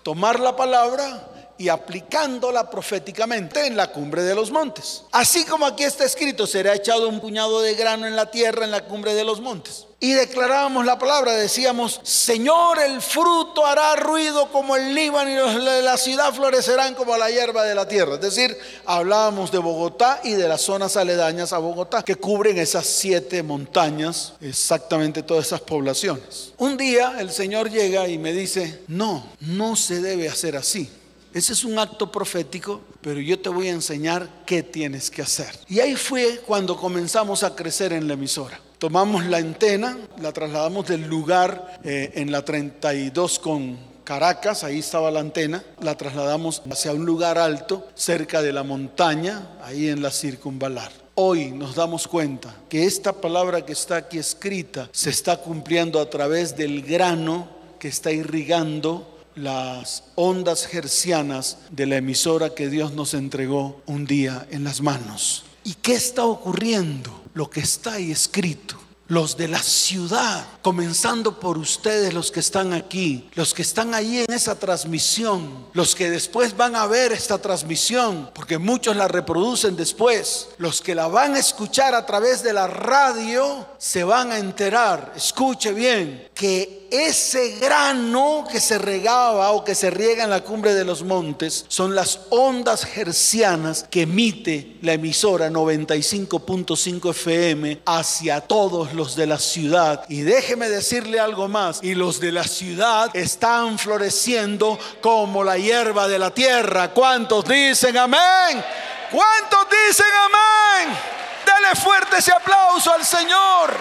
tomar 0.04 0.40
la 0.40 0.56
palabra 0.56 1.31
y 1.62 1.70
aplicándola 1.70 2.72
proféticamente 2.72 3.68
en 3.68 3.78
la 3.78 3.92
cumbre 3.92 4.24
de 4.24 4.34
los 4.34 4.50
montes. 4.50 5.04
Así 5.12 5.46
como 5.46 5.68
aquí 5.68 5.84
está 5.84 6.06
escrito, 6.06 6.48
será 6.48 6.74
echado 6.74 7.08
un 7.08 7.20
puñado 7.20 7.62
de 7.62 7.76
grano 7.76 8.08
en 8.08 8.16
la 8.16 8.32
tierra 8.32 8.66
en 8.66 8.72
la 8.72 8.86
cumbre 8.86 9.14
de 9.14 9.24
los 9.24 9.42
montes. 9.42 9.86
Y 10.00 10.14
declarábamos 10.14 10.84
la 10.88 10.98
palabra, 10.98 11.34
decíamos, 11.34 12.00
Señor, 12.02 12.80
el 12.80 13.00
fruto 13.00 13.64
hará 13.64 13.96
ruido 13.96 14.52
como 14.52 14.76
el 14.76 14.96
Líbano 14.96 15.30
y 15.30 15.84
la 15.84 15.98
ciudad 15.98 16.34
florecerán 16.34 16.96
como 16.96 17.16
la 17.16 17.30
hierba 17.30 17.64
de 17.64 17.76
la 17.76 17.88
tierra. 17.88 18.16
Es 18.16 18.22
decir, 18.22 18.58
hablábamos 18.88 19.52
de 19.52 19.60
Bogotá 19.60 20.20
y 20.24 20.34
de 20.34 20.48
las 20.48 20.62
zonas 20.62 20.98
aledañas 20.98 21.54
a 21.54 21.60
Bogotá, 21.60 22.02
que 22.02 22.16
cubren 22.16 22.58
esas 22.58 22.88
siete 22.88 23.44
montañas, 23.44 24.34
exactamente 24.42 25.22
todas 25.22 25.46
esas 25.46 25.62
poblaciones. 25.62 26.54
Un 26.58 26.76
día 26.76 27.18
el 27.20 27.30
Señor 27.30 27.70
llega 27.70 28.08
y 28.08 28.18
me 28.18 28.34
dice, 28.34 28.82
no, 28.88 29.24
no 29.42 29.76
se 29.76 30.02
debe 30.02 30.28
hacer 30.28 30.58
así. 30.58 30.90
Ese 31.34 31.54
es 31.54 31.64
un 31.64 31.80
acto 31.80 32.12
profético, 32.12 32.82
pero 33.02 33.20
yo 33.22 33.40
te 33.40 33.48
voy 33.50 33.68
a 33.70 33.72
enseñar 33.72 34.28
qué 34.46 34.64
tienes 34.64 35.10
que 35.10 35.22
hacer. 35.22 35.58
Y 35.70 35.80
ahí 35.80 35.96
fue 35.96 36.42
cuando 36.46 36.76
comenzamos 36.76 37.44
a 37.44 37.56
crecer 37.56 37.94
en 37.94 38.08
la 38.08 38.16
emisora. 38.16 38.60
Tomamos 38.78 39.26
la 39.26 39.38
antena, 39.38 39.98
la 40.20 40.34
trasladamos 40.34 40.88
del 40.88 41.08
lugar 41.08 41.80
eh, 41.84 42.12
en 42.16 42.32
la 42.32 42.44
32 42.44 43.40
con 43.40 43.78
Caracas, 44.04 44.66
ahí 44.66 44.80
estaba 44.80 45.10
la 45.10 45.22
antena, 45.22 45.64
la 45.80 45.96
trasladamos 45.96 46.64
hacia 46.70 46.92
un 46.92 47.06
lugar 47.06 47.38
alto, 47.38 47.88
cerca 47.96 48.42
de 48.42 48.52
la 48.52 48.64
montaña, 48.64 49.58
ahí 49.64 49.88
en 49.88 50.02
la 50.02 50.12
circunvalar. 50.12 50.92
Hoy 51.16 51.52
nos 51.52 51.76
damos 51.76 52.08
cuenta 52.08 52.56
que 52.68 52.86
esta 52.86 53.14
palabra 53.14 53.66
que 53.66 53.74
está 53.74 53.98
aquí 53.98 54.18
escrita 54.18 54.90
se 54.92 55.12
está 55.12 55.38
cumpliendo 55.38 56.02
a 56.02 56.10
través 56.10 56.58
del 56.58 56.82
grano 56.82 57.48
que 57.80 57.88
está 57.88 58.12
irrigando 58.12 59.21
las 59.42 60.04
ondas 60.16 60.68
gercianas 60.68 61.58
de 61.72 61.86
la 61.86 61.98
emisora 61.98 62.54
que 62.54 62.70
Dios 62.70 62.94
nos 62.94 63.14
entregó 63.14 63.82
un 63.86 64.06
día 64.06 64.48
en 64.52 64.64
las 64.64 64.82
manos. 64.82 65.46
¿Y 65.64 65.74
qué 65.76 65.94
está 65.94 66.26
ocurriendo? 66.26 67.22
Lo 67.34 67.50
que 67.50 67.62
está 67.62 67.94
ahí 67.94 68.12
escrito 68.12 68.78
los 69.12 69.36
de 69.36 69.50
la 69.50 69.62
ciudad, 69.62 70.48
comenzando 70.62 71.38
por 71.38 71.58
ustedes 71.58 72.14
los 72.14 72.32
que 72.32 72.40
están 72.40 72.72
aquí, 72.72 73.30
los 73.34 73.54
que 73.54 73.62
están 73.62 73.94
ahí 73.94 74.20
en 74.20 74.34
esa 74.34 74.58
transmisión, 74.58 75.68
los 75.74 75.96
que 75.96 76.10
después 76.10 76.56
van 76.56 76.78
a 76.78 76.88
ver 76.88 77.12
esta 77.12 77.38
transmisión, 77.38 78.32
porque 78.34 78.58
muchos 78.58 78.96
la 78.96 79.10
reproducen 79.10 79.76
después, 79.76 80.48
los 80.60 80.82
que 80.82 80.96
la 80.96 81.10
van 81.10 81.36
a 81.36 81.40
escuchar 81.40 81.94
a 81.94 82.06
través 82.06 82.42
de 82.42 82.54
la 82.54 82.68
radio, 82.68 83.68
se 83.78 84.06
van 84.06 84.32
a 84.32 84.38
enterar, 84.38 85.12
escuche 85.14 85.74
bien, 85.74 86.30
que 86.34 86.88
ese 86.92 87.58
grano 87.58 88.46
que 88.52 88.60
se 88.60 88.78
regaba 88.78 89.52
o 89.52 89.64
que 89.64 89.76
se 89.76 89.90
riega 89.90 90.26
en 90.26 90.30
la 90.30 90.44
cumbre 90.44 90.74
de 90.74 90.84
los 90.84 91.04
montes 91.04 91.66
son 91.70 91.96
las 91.96 92.20
ondas 92.30 92.86
hercianas 92.98 93.86
que 93.90 94.02
emite 94.02 94.78
la 94.82 94.94
emisora 94.94 95.50
95.5 95.50 97.12
FM 97.12 97.82
hacia 97.86 98.42
todos 98.42 98.94
los 98.94 99.01
de 99.16 99.28
la 99.28 99.40
ciudad. 99.40 100.06
Y 100.08 100.22
déjeme 100.22 100.70
decirle 100.70 101.20
algo 101.20 101.48
más, 101.48 101.80
y 101.82 101.96
los 101.96 102.20
de 102.20 102.32
la 102.32 102.44
ciudad 102.44 103.10
están 103.16 103.78
floreciendo 103.80 104.78
como 105.02 105.44
la 105.44 105.58
hierba 105.58 106.08
de 106.08 106.20
la 106.20 106.32
tierra. 106.32 106.92
¿Cuántos 106.92 107.46
dicen 107.46 107.98
amén? 107.98 108.64
¿Cuántos 109.12 109.68
dicen 109.70 110.06
amén? 110.26 110.98
Dale 111.46 111.76
fuerte 111.76 112.18
ese 112.18 112.32
aplauso 112.32 112.94
al 112.94 113.06
Señor. 113.06 113.76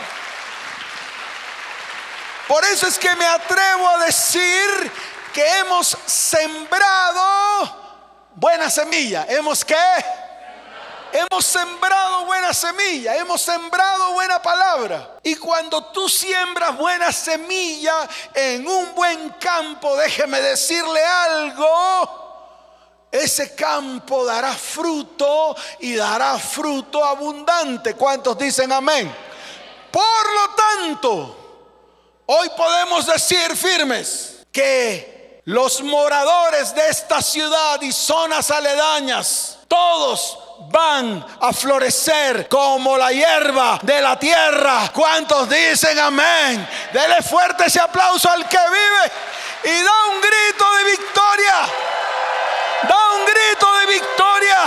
Por 2.48 2.64
eso 2.64 2.86
es 2.88 2.98
que 2.98 3.14
me 3.14 3.26
atrevo 3.26 3.88
a 3.88 4.04
decir 4.04 4.90
que 5.32 5.46
hemos 5.60 5.96
sembrado 6.04 7.80
buena 8.34 8.68
semilla. 8.68 9.26
¿Hemos 9.28 9.64
qué? 9.64 9.76
Hemos 11.12 11.44
sembrado 11.44 12.26
buena 12.26 12.54
semilla, 12.54 13.16
hemos 13.16 13.42
sembrado 13.42 14.12
buena 14.12 14.40
palabra. 14.40 15.18
Y 15.22 15.36
cuando 15.36 15.84
tú 15.86 16.08
siembras 16.08 16.76
buena 16.76 17.12
semilla 17.12 18.08
en 18.34 18.66
un 18.66 18.94
buen 18.94 19.30
campo, 19.40 19.96
déjeme 19.96 20.40
decirle 20.40 21.04
algo, 21.04 23.06
ese 23.10 23.54
campo 23.54 24.24
dará 24.24 24.54
fruto 24.54 25.56
y 25.80 25.94
dará 25.94 26.38
fruto 26.38 27.04
abundante. 27.04 27.94
¿Cuántos 27.94 28.38
dicen 28.38 28.72
amén? 28.72 29.12
Por 29.90 30.32
lo 30.32 30.54
tanto, 30.54 31.40
Hoy 32.32 32.48
podemos 32.56 33.06
decir 33.06 33.56
firmes 33.56 34.46
que 34.52 35.42
los 35.46 35.82
moradores 35.82 36.72
de 36.72 36.88
esta 36.88 37.20
ciudad 37.20 37.82
y 37.82 37.90
zonas 37.90 38.52
aledañas, 38.52 39.58
todos 39.66 40.38
van 40.68 41.24
a 41.40 41.52
florecer 41.52 42.48
como 42.48 42.96
la 42.96 43.10
hierba 43.12 43.78
de 43.82 44.00
la 44.00 44.18
tierra. 44.18 44.90
¿Cuántos 44.92 45.48
dicen 45.48 45.98
amén? 45.98 46.68
Dele 46.92 47.22
fuerte 47.22 47.64
ese 47.66 47.80
aplauso 47.80 48.30
al 48.30 48.48
que 48.48 48.58
vive 48.58 49.12
y 49.76 49.82
da 49.82 50.06
un 50.12 50.20
grito 50.20 50.64
de 50.76 50.84
victoria. 50.90 51.54
Da 52.82 52.96
un 53.16 53.26
grito 53.26 53.78
de 53.78 53.86
victoria. 53.86 54.58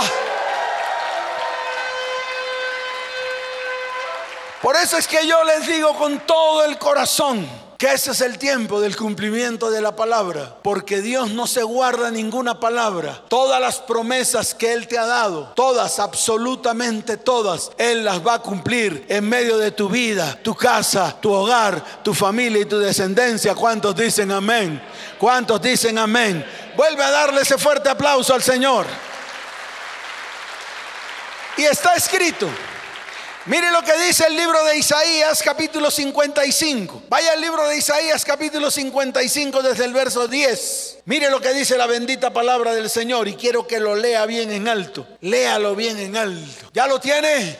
Por 4.60 4.76
eso 4.76 4.96
es 4.96 5.06
que 5.06 5.26
yo 5.26 5.44
les 5.44 5.66
digo 5.66 5.94
con 5.94 6.20
todo 6.20 6.64
el 6.64 6.78
corazón 6.78 7.63
que 7.78 7.92
ese 7.92 8.12
es 8.12 8.20
el 8.20 8.38
tiempo 8.38 8.80
del 8.80 8.96
cumplimiento 8.96 9.70
de 9.70 9.80
la 9.80 9.96
palabra, 9.96 10.56
porque 10.62 11.00
Dios 11.00 11.30
no 11.30 11.46
se 11.46 11.62
guarda 11.62 12.10
ninguna 12.10 12.60
palabra. 12.60 13.22
Todas 13.28 13.60
las 13.60 13.78
promesas 13.80 14.54
que 14.54 14.72
Él 14.72 14.86
te 14.86 14.98
ha 14.98 15.06
dado, 15.06 15.52
todas, 15.54 15.98
absolutamente 15.98 17.16
todas, 17.16 17.70
Él 17.78 18.04
las 18.04 18.24
va 18.24 18.34
a 18.34 18.42
cumplir 18.42 19.04
en 19.08 19.28
medio 19.28 19.58
de 19.58 19.72
tu 19.72 19.88
vida, 19.88 20.38
tu 20.42 20.54
casa, 20.54 21.16
tu 21.20 21.32
hogar, 21.32 22.02
tu 22.02 22.14
familia 22.14 22.62
y 22.62 22.66
tu 22.66 22.78
descendencia. 22.78 23.54
¿Cuántos 23.54 23.96
dicen 23.96 24.30
amén? 24.30 24.80
¿Cuántos 25.18 25.60
dicen 25.60 25.98
amén? 25.98 26.44
Vuelve 26.76 27.02
a 27.02 27.10
darle 27.10 27.42
ese 27.42 27.58
fuerte 27.58 27.88
aplauso 27.88 28.34
al 28.34 28.42
Señor. 28.42 28.86
Y 31.56 31.64
está 31.64 31.94
escrito. 31.94 32.48
Mire 33.46 33.70
lo 33.70 33.82
que 33.82 33.92
dice 34.06 34.26
el 34.26 34.38
libro 34.38 34.64
de 34.64 34.78
Isaías 34.78 35.42
capítulo 35.42 35.90
55. 35.90 37.02
Vaya 37.10 37.32
al 37.32 37.42
libro 37.42 37.68
de 37.68 37.76
Isaías 37.76 38.24
capítulo 38.24 38.70
55 38.70 39.62
desde 39.62 39.84
el 39.84 39.92
verso 39.92 40.26
10. 40.26 41.00
Mire 41.04 41.28
lo 41.28 41.42
que 41.42 41.52
dice 41.52 41.76
la 41.76 41.86
bendita 41.86 42.32
palabra 42.32 42.72
del 42.72 42.88
Señor 42.88 43.28
y 43.28 43.34
quiero 43.34 43.66
que 43.66 43.80
lo 43.80 43.96
lea 43.96 44.24
bien 44.24 44.50
en 44.50 44.66
alto. 44.66 45.06
Léalo 45.20 45.76
bien 45.76 45.98
en 45.98 46.16
alto. 46.16 46.70
¿Ya 46.72 46.86
lo 46.86 46.98
tiene? 47.00 47.54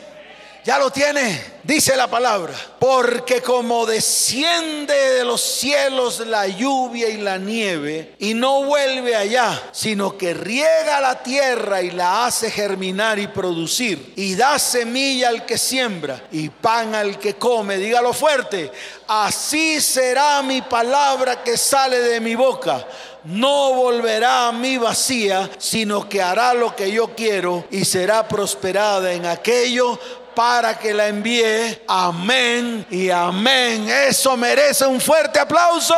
Ya 0.65 0.79
lo 0.79 0.89
tiene, 0.89 1.39
dice 1.61 1.95
la 1.95 2.07
palabra. 2.07 2.55
Porque 2.79 3.39
como 3.43 3.85
desciende 3.85 4.95
de 4.95 5.23
los 5.23 5.39
cielos 5.39 6.21
la 6.21 6.47
lluvia 6.47 7.07
y 7.07 7.17
la 7.17 7.37
nieve 7.37 8.15
y 8.17 8.33
no 8.33 8.63
vuelve 8.63 9.15
allá, 9.15 9.61
sino 9.71 10.17
que 10.17 10.33
riega 10.33 10.99
la 11.01 11.21
tierra 11.21 11.83
y 11.83 11.91
la 11.91 12.25
hace 12.25 12.49
germinar 12.49 13.19
y 13.19 13.27
producir 13.27 14.13
y 14.15 14.33
da 14.33 14.57
semilla 14.57 15.29
al 15.29 15.45
que 15.45 15.59
siembra 15.59 16.23
y 16.31 16.49
pan 16.49 16.95
al 16.95 17.19
que 17.19 17.35
come, 17.35 17.77
dígalo 17.77 18.11
fuerte, 18.11 18.71
así 19.07 19.79
será 19.79 20.41
mi 20.41 20.63
palabra 20.63 21.43
que 21.43 21.57
sale 21.57 21.99
de 21.99 22.19
mi 22.19 22.33
boca 22.33 22.87
no 23.25 23.73
volverá 23.73 24.47
a 24.47 24.51
mí 24.51 24.77
vacía, 24.77 25.49
sino 25.57 26.07
que 26.07 26.21
hará 26.21 26.53
lo 26.53 26.75
que 26.75 26.91
yo 26.91 27.15
quiero 27.15 27.65
y 27.71 27.85
será 27.85 28.27
prosperada 28.27 29.11
en 29.13 29.25
aquello 29.25 29.99
para 30.35 30.77
que 30.77 30.93
la 30.93 31.07
envíe. 31.07 31.81
Amén 31.87 32.85
y 32.89 33.09
amén. 33.09 33.89
Eso 33.89 34.37
merece 34.37 34.85
un 34.85 35.01
fuerte 35.01 35.39
aplauso. 35.39 35.95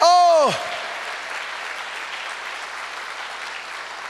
Oh. 0.00 0.50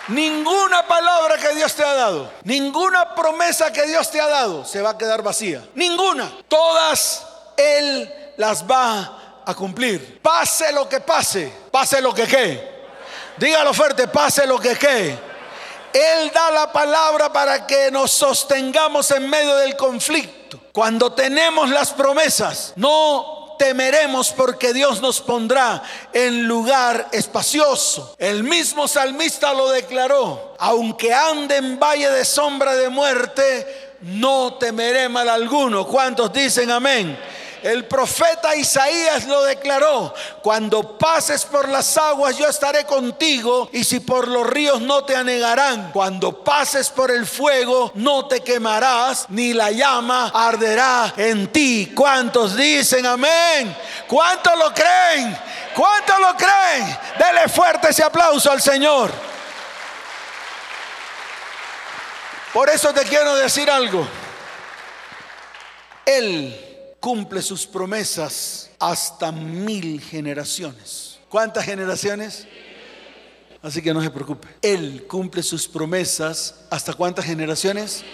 Ninguna 0.09 0.87
palabra 0.87 1.39
que 1.39 1.55
Dios 1.55 1.75
te 1.75 1.85
ha 1.85 1.95
dado, 1.95 2.31
ninguna 2.43 3.15
promesa 3.15 3.73
que 3.73 3.87
Dios 3.87 4.11
te 4.11 4.21
ha 4.21 4.27
dado 4.27 4.65
se 4.65 4.83
va 4.83 4.91
a 4.91 4.99
quedar 4.99 5.23
vacía. 5.23 5.65
Ninguna. 5.75 6.31
Todas 6.49 7.25
Él 7.57 8.13
las 8.37 8.69
va 8.69 8.99
a 8.99 9.22
cumplir. 9.55 10.21
Pase 10.21 10.73
lo 10.73 10.89
que 10.89 11.01
pase. 11.01 11.53
Pase 11.71 12.01
lo 12.01 12.15
que 12.15 12.27
qué. 12.27 12.73
Dígalo 13.37 13.73
fuerte, 13.75 14.09
pase 14.09 14.47
lo 14.47 14.59
que 14.59 14.77
qué 14.77 15.19
él 15.93 16.31
da 16.33 16.51
la 16.51 16.73
palabra 16.73 17.33
para 17.33 17.67
que 17.67 17.91
nos 17.91 18.11
sostengamos 18.11 19.11
en 19.11 19.29
medio 19.29 19.57
del 19.57 19.77
conflicto. 19.77 20.59
Cuando 20.73 21.13
tenemos 21.13 21.69
las 21.69 21.93
promesas, 21.93 22.73
no 22.77 23.57
temeremos 23.59 24.33
porque 24.33 24.73
Dios 24.73 25.01
nos 25.01 25.21
pondrá 25.21 25.83
en 26.13 26.45
lugar 26.49 27.09
espacioso. 27.13 28.15
El 28.19 28.43
mismo 28.43 28.89
salmista 28.89 29.53
lo 29.53 29.69
declaró, 29.71 30.55
aunque 30.59 31.13
ande 31.13 31.57
en 31.57 31.79
valle 31.79 32.11
de 32.11 32.25
sombra 32.25 32.75
de 32.75 32.89
muerte, 32.89 33.97
no 34.01 34.55
temeré 34.55 35.09
mal 35.09 35.29
alguno. 35.29 35.87
¿Cuántos 35.87 36.33
dicen 36.33 36.71
amén? 36.71 37.19
El 37.63 37.87
profeta 37.87 38.57
Isaías 38.57 39.27
lo 39.27 39.43
declaró, 39.45 40.13
cuando 40.43 40.99
pases 40.99 41.45
por 41.45 41.69
las 41.69 41.97
aguas 41.97 42.37
yo 42.37 42.49
estaré 42.49 42.85
contigo 42.85 43.69
y 43.73 43.85
si 43.85 44.01
por 44.01 44.27
los 44.27 44.47
ríos 44.47 44.81
no 44.81 45.05
te 45.05 45.15
anegarán, 45.15 45.93
cuando 45.93 46.43
pases 46.43 46.91
por 46.91 47.11
el 47.11 47.25
fuego 47.25 47.93
no 47.95 48.27
te 48.27 48.41
quemarás, 48.41 49.27
ni 49.29 49.53
la 49.53 49.71
llama 49.71 50.33
arderá 50.35 51.15
en 51.17 51.53
ti. 51.53 51.93
¿Cuántos 51.95 52.57
dicen 52.57 53.07
amén? 53.07 53.77
¿Cuántos 54.09 54.59
lo 54.59 54.75
creen? 54.75 55.39
¿Cuántos 55.75 56.19
lo 56.19 56.37
creen? 56.37 56.99
Dele 57.19 57.49
fuerte 57.49 57.91
ese 57.91 58.03
aplauso 58.03 58.51
al 58.51 58.61
Señor. 58.61 59.13
Por 62.53 62.69
eso 62.69 62.93
te 62.93 63.05
quiero 63.05 63.37
decir 63.37 63.71
algo. 63.71 64.07
Él 66.05 66.72
cumple 67.03 67.43
sus 67.43 67.67
promesas 67.67 68.71
hasta 68.79 69.33
mil 69.33 70.01
generaciones. 70.01 71.19
¿Cuántas 71.29 71.65
generaciones? 71.65 72.47
Así 73.61 73.83
que 73.83 73.93
no 73.93 74.01
se 74.01 74.11
preocupe. 74.11 74.47
Él 74.63 75.05
cumple 75.09 75.43
sus 75.43 75.67
promesas 75.67 76.55
hasta 76.71 76.95
cuántas 76.95 77.25
generaciones? 77.25 78.05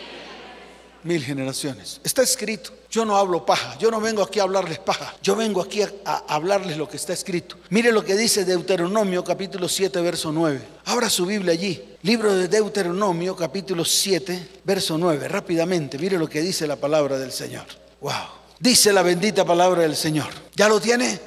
Mil 1.04 1.22
generaciones. 1.22 2.00
Está 2.02 2.22
escrito. 2.22 2.72
Yo 2.90 3.04
no 3.04 3.18
hablo 3.18 3.44
paja. 3.44 3.76
Yo 3.76 3.90
no 3.90 4.00
vengo 4.00 4.22
aquí 4.22 4.40
a 4.40 4.44
hablarles 4.44 4.78
paja. 4.78 5.14
Yo 5.22 5.36
vengo 5.36 5.60
aquí 5.60 5.82
a, 5.82 5.90
hablarles 6.26 6.78
lo 6.78 6.88
que 6.88 6.96
está 6.96 7.12
escrito. 7.12 7.56
Mire 7.68 7.92
lo 7.92 8.02
que 8.02 8.16
dice 8.16 8.46
Deuteronomio 8.46 9.22
capítulo 9.22 9.68
7, 9.68 10.00
verso 10.00 10.32
9. 10.32 10.62
Abra 10.86 11.10
su 11.10 11.26
Biblia 11.26 11.52
allí. 11.52 11.94
Libro 12.04 12.34
de 12.34 12.48
Deuteronomio 12.48 13.36
capítulo 13.36 13.84
7, 13.84 14.60
verso 14.64 14.96
9. 14.96 15.28
Rápidamente. 15.28 15.98
Mire 15.98 16.16
lo 16.16 16.26
que 16.26 16.40
dice 16.40 16.66
la 16.66 16.76
palabra 16.76 17.18
del 17.18 17.32
Señor. 17.32 17.66
Wow. 18.00 18.37
Dice 18.60 18.92
la 18.92 19.02
bendita 19.02 19.44
palabra 19.44 19.82
del 19.82 19.96
Señor. 19.96 20.28
¿Ya 20.54 20.68
lo 20.68 20.80
tiene? 20.80 21.20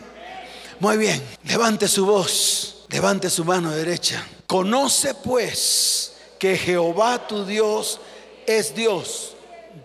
Muy 0.79 0.97
bien. 0.97 1.21
Levante 1.45 1.87
su 1.87 2.05
voz, 2.05 2.85
levante 2.89 3.29
su 3.29 3.45
mano 3.45 3.71
derecha. 3.71 4.25
Conoce 4.47 5.13
pues 5.13 6.13
que 6.37 6.57
Jehová 6.57 7.27
tu 7.27 7.45
Dios 7.45 7.99
es 8.45 8.75
Dios, 8.75 9.33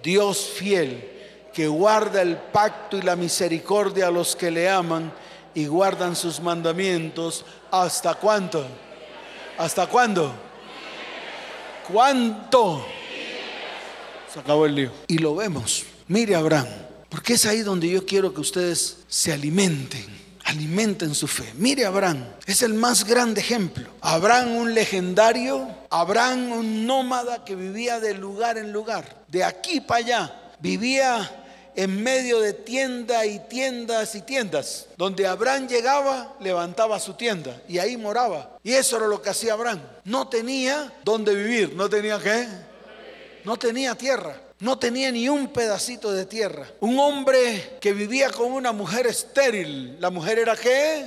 Dios 0.02 0.38
fiel, 0.38 1.12
que 1.52 1.68
guarda 1.68 2.22
el 2.22 2.36
pacto 2.36 2.96
y 2.96 3.02
la 3.02 3.14
misericordia 3.14 4.08
a 4.08 4.10
los 4.10 4.34
que 4.34 4.50
le 4.50 4.68
aman 4.68 5.12
y 5.54 5.66
guardan 5.66 6.16
sus 6.16 6.40
mandamientos. 6.40 7.44
¿Hasta 7.70 8.14
cuánto? 8.14 8.66
¿Hasta 9.56 9.86
cuándo? 9.86 10.32
¿Cuánto? 11.92 12.84
Se 14.32 14.40
acabó 14.40 14.66
el 14.66 14.74
lío. 14.74 14.90
Y 15.06 15.18
lo 15.18 15.36
vemos. 15.36 15.84
Mire 16.08 16.34
Abraham. 16.34 16.85
Porque 17.16 17.32
es 17.32 17.46
ahí 17.46 17.62
donde 17.62 17.88
yo 17.88 18.04
quiero 18.04 18.34
que 18.34 18.42
ustedes 18.42 18.98
se 19.08 19.32
alimenten, 19.32 20.04
alimenten 20.44 21.14
su 21.14 21.26
fe. 21.26 21.50
Mire 21.54 21.86
Abraham, 21.86 22.26
es 22.44 22.60
el 22.60 22.74
más 22.74 23.06
grande 23.06 23.40
ejemplo. 23.40 23.88
Abraham 24.02 24.54
un 24.54 24.74
legendario, 24.74 25.66
Abraham 25.88 26.52
un 26.52 26.86
nómada 26.86 27.42
que 27.42 27.56
vivía 27.56 28.00
de 28.00 28.12
lugar 28.12 28.58
en 28.58 28.70
lugar, 28.70 29.24
de 29.28 29.44
aquí 29.44 29.80
para 29.80 30.04
allá. 30.04 30.52
Vivía 30.60 31.44
en 31.74 32.02
medio 32.02 32.38
de 32.38 32.52
tienda 32.52 33.24
y 33.24 33.38
tiendas 33.48 34.14
y 34.14 34.20
tiendas. 34.20 34.84
Donde 34.98 35.26
Abraham 35.26 35.68
llegaba, 35.68 36.36
levantaba 36.38 37.00
su 37.00 37.14
tienda 37.14 37.62
y 37.66 37.78
ahí 37.78 37.96
moraba. 37.96 38.58
Y 38.62 38.72
eso 38.72 38.98
era 38.98 39.06
lo 39.06 39.22
que 39.22 39.30
hacía 39.30 39.54
Abraham. 39.54 39.80
No 40.04 40.28
tenía 40.28 40.92
dónde 41.02 41.34
vivir, 41.34 41.74
no 41.74 41.88
tenía 41.88 42.18
qué. 42.18 42.46
No 43.42 43.56
tenía 43.56 43.94
tierra. 43.94 44.42
No 44.58 44.78
tenía 44.78 45.12
ni 45.12 45.28
un 45.28 45.48
pedacito 45.48 46.12
de 46.12 46.24
tierra. 46.24 46.66
Un 46.80 46.98
hombre 46.98 47.76
que 47.80 47.92
vivía 47.92 48.30
con 48.30 48.52
una 48.52 48.72
mujer 48.72 49.06
estéril. 49.06 50.00
¿La 50.00 50.10
mujer 50.10 50.38
era 50.38 50.56
qué? 50.56 51.04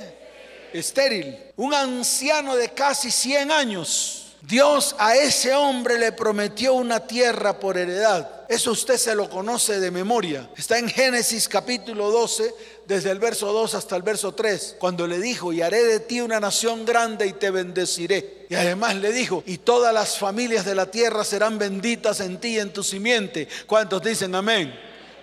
Estéril. 0.72 1.36
Un 1.56 1.74
anciano 1.74 2.54
de 2.54 2.68
casi 2.68 3.10
100 3.10 3.50
años. 3.50 4.36
Dios 4.42 4.94
a 4.98 5.16
ese 5.16 5.52
hombre 5.54 5.98
le 5.98 6.12
prometió 6.12 6.74
una 6.74 7.00
tierra 7.06 7.58
por 7.58 7.76
heredad. 7.76 8.39
Eso 8.50 8.72
usted 8.72 8.96
se 8.96 9.14
lo 9.14 9.30
conoce 9.30 9.78
de 9.78 9.92
memoria. 9.92 10.50
Está 10.56 10.76
en 10.76 10.88
Génesis 10.88 11.48
capítulo 11.48 12.10
12, 12.10 12.52
desde 12.84 13.12
el 13.12 13.20
verso 13.20 13.52
2 13.52 13.76
hasta 13.76 13.94
el 13.94 14.02
verso 14.02 14.32
3, 14.32 14.74
cuando 14.80 15.06
le 15.06 15.20
dijo, 15.20 15.52
y 15.52 15.62
haré 15.62 15.84
de 15.84 16.00
ti 16.00 16.20
una 16.20 16.40
nación 16.40 16.84
grande 16.84 17.28
y 17.28 17.32
te 17.34 17.52
bendeciré. 17.52 18.48
Y 18.50 18.56
además 18.56 18.96
le 18.96 19.12
dijo, 19.12 19.44
y 19.46 19.58
todas 19.58 19.94
las 19.94 20.18
familias 20.18 20.64
de 20.64 20.74
la 20.74 20.90
tierra 20.90 21.22
serán 21.22 21.60
benditas 21.60 22.18
en 22.18 22.40
ti 22.40 22.56
y 22.56 22.58
en 22.58 22.72
tu 22.72 22.82
simiente. 22.82 23.46
¿Cuántos 23.68 24.02
dicen 24.02 24.34
amén? 24.34 24.74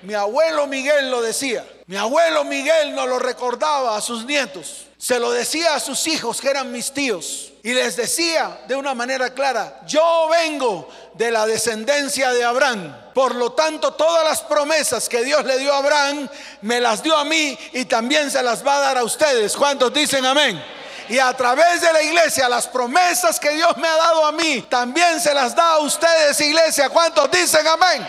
Mi 0.04 0.14
abuelo 0.14 0.68
Miguel 0.68 1.10
lo 1.10 1.22
decía. 1.22 1.66
Mi 1.88 1.98
abuelo 1.98 2.44
Miguel 2.44 2.94
no 2.94 3.08
lo 3.08 3.20
recordaba 3.20 3.96
a 3.96 4.02
sus 4.02 4.26
nietos. 4.26 4.88
Se 4.98 5.20
lo 5.20 5.32
decía 5.32 5.76
a 5.76 5.80
sus 5.80 6.08
hijos 6.08 6.42
que 6.42 6.50
eran 6.50 6.72
mis 6.72 6.92
tíos. 6.92 7.52
Y 7.64 7.74
les 7.74 7.96
decía 7.96 8.62
de 8.68 8.76
una 8.76 8.94
manera 8.94 9.34
clara, 9.34 9.82
yo 9.86 10.30
vengo 10.32 10.90
de 11.14 11.32
la 11.32 11.46
descendencia 11.46 12.32
de 12.32 12.44
Abraham. 12.44 12.96
Por 13.14 13.36
lo 13.36 13.52
tanto, 13.52 13.94
todas 13.94 14.24
las 14.24 14.42
promesas 14.42 15.10
que 15.10 15.24
Dios 15.24 15.44
le 15.46 15.60
dio 15.60 15.74
a 15.74 15.80
Abraham, 15.80 16.30
me 16.62 16.80
las 16.80 17.04
dio 17.04 17.16
a 17.18 17.26
mí 17.26 17.58
y 17.74 17.86
también 17.86 18.32
se 18.32 18.42
las 18.42 18.66
va 18.66 18.78
a 18.78 18.82
dar 18.82 18.98
a 18.98 19.04
ustedes. 19.04 19.56
¿Cuántos 19.56 19.94
dicen 19.94 20.26
amén? 20.26 20.64
Y 21.10 21.20
a 21.20 21.32
través 21.34 21.82
de 21.82 21.94
la 21.94 22.02
iglesia, 22.02 22.50
las 22.50 22.68
promesas 22.68 23.40
que 23.40 23.52
Dios 23.52 23.78
me 23.78 23.88
ha 23.88 23.96
dado 23.96 24.26
a 24.26 24.32
mí, 24.32 24.66
también 24.70 25.20
se 25.20 25.34
las 25.34 25.56
da 25.56 25.74
a 25.74 25.80
ustedes, 25.80 26.40
iglesia. 26.42 26.90
¿Cuántos 26.90 27.32
dicen 27.32 27.66
amén? 27.66 28.08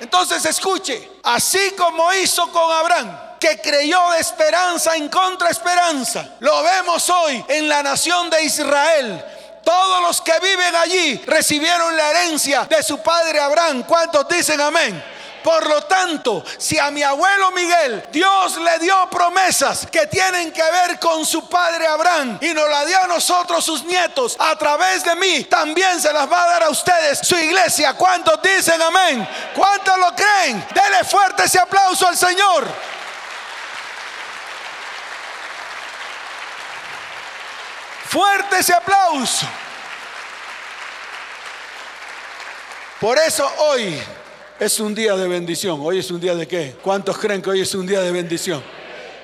Entonces 0.00 0.44
escuche, 0.44 1.20
así 1.24 1.72
como 1.76 2.12
hizo 2.14 2.50
con 2.52 2.70
Abraham, 2.70 3.18
que 3.40 3.60
creyó 3.60 4.10
de 4.10 4.20
esperanza 4.20 4.96
en 4.96 5.08
contra 5.08 5.50
esperanza, 5.50 6.36
lo 6.40 6.62
vemos 6.62 7.08
hoy 7.10 7.44
en 7.48 7.68
la 7.68 7.82
nación 7.82 8.30
de 8.30 8.42
Israel. 8.42 9.24
Todos 9.64 10.02
los 10.02 10.20
que 10.20 10.32
viven 10.40 10.74
allí 10.76 11.16
recibieron 11.26 11.96
la 11.96 12.10
herencia 12.10 12.64
de 12.64 12.82
su 12.82 12.98
padre 13.02 13.38
Abraham. 13.38 13.82
¿Cuántos 13.82 14.26
dicen 14.28 14.60
amén? 14.60 15.17
Por 15.42 15.66
lo 15.66 15.82
tanto, 15.82 16.44
si 16.58 16.78
a 16.78 16.90
mi 16.90 17.02
abuelo 17.02 17.50
Miguel 17.52 18.06
Dios 18.10 18.56
le 18.58 18.78
dio 18.78 19.08
promesas 19.10 19.86
que 19.90 20.06
tienen 20.06 20.52
que 20.52 20.62
ver 20.62 20.98
con 20.98 21.24
su 21.24 21.48
padre 21.48 21.86
Abraham 21.86 22.38
y 22.40 22.48
nos 22.48 22.68
la 22.68 22.84
dio 22.84 22.98
a 23.02 23.06
nosotros 23.06 23.64
sus 23.64 23.84
nietos 23.84 24.36
a 24.38 24.56
través 24.56 25.04
de 25.04 25.14
mí, 25.16 25.44
también 25.44 26.00
se 26.00 26.12
las 26.12 26.30
va 26.30 26.42
a 26.42 26.48
dar 26.48 26.62
a 26.64 26.70
ustedes 26.70 27.20
su 27.22 27.36
iglesia. 27.36 27.94
¿Cuántos 27.94 28.40
dicen 28.42 28.80
amén? 28.80 29.28
¿Cuántos 29.54 29.98
lo 29.98 30.14
creen? 30.14 30.66
Dele 30.74 31.04
fuerte 31.04 31.44
ese 31.44 31.58
aplauso 31.58 32.06
al 32.06 32.16
Señor. 32.16 32.66
Fuerte 38.08 38.58
ese 38.58 38.72
aplauso. 38.72 39.46
Por 43.00 43.16
eso 43.18 43.48
hoy 43.58 44.02
es 44.60 44.80
un 44.80 44.94
día 44.94 45.16
de 45.16 45.28
bendición. 45.28 45.78
Hoy 45.82 45.98
es 45.98 46.10
un 46.10 46.20
día 46.20 46.34
de 46.34 46.46
qué? 46.48 46.74
¿Cuántos 46.82 47.18
creen 47.18 47.40
que 47.40 47.50
hoy 47.50 47.60
es 47.60 47.74
un 47.74 47.86
día 47.86 48.00
de 48.00 48.10
bendición? 48.10 48.62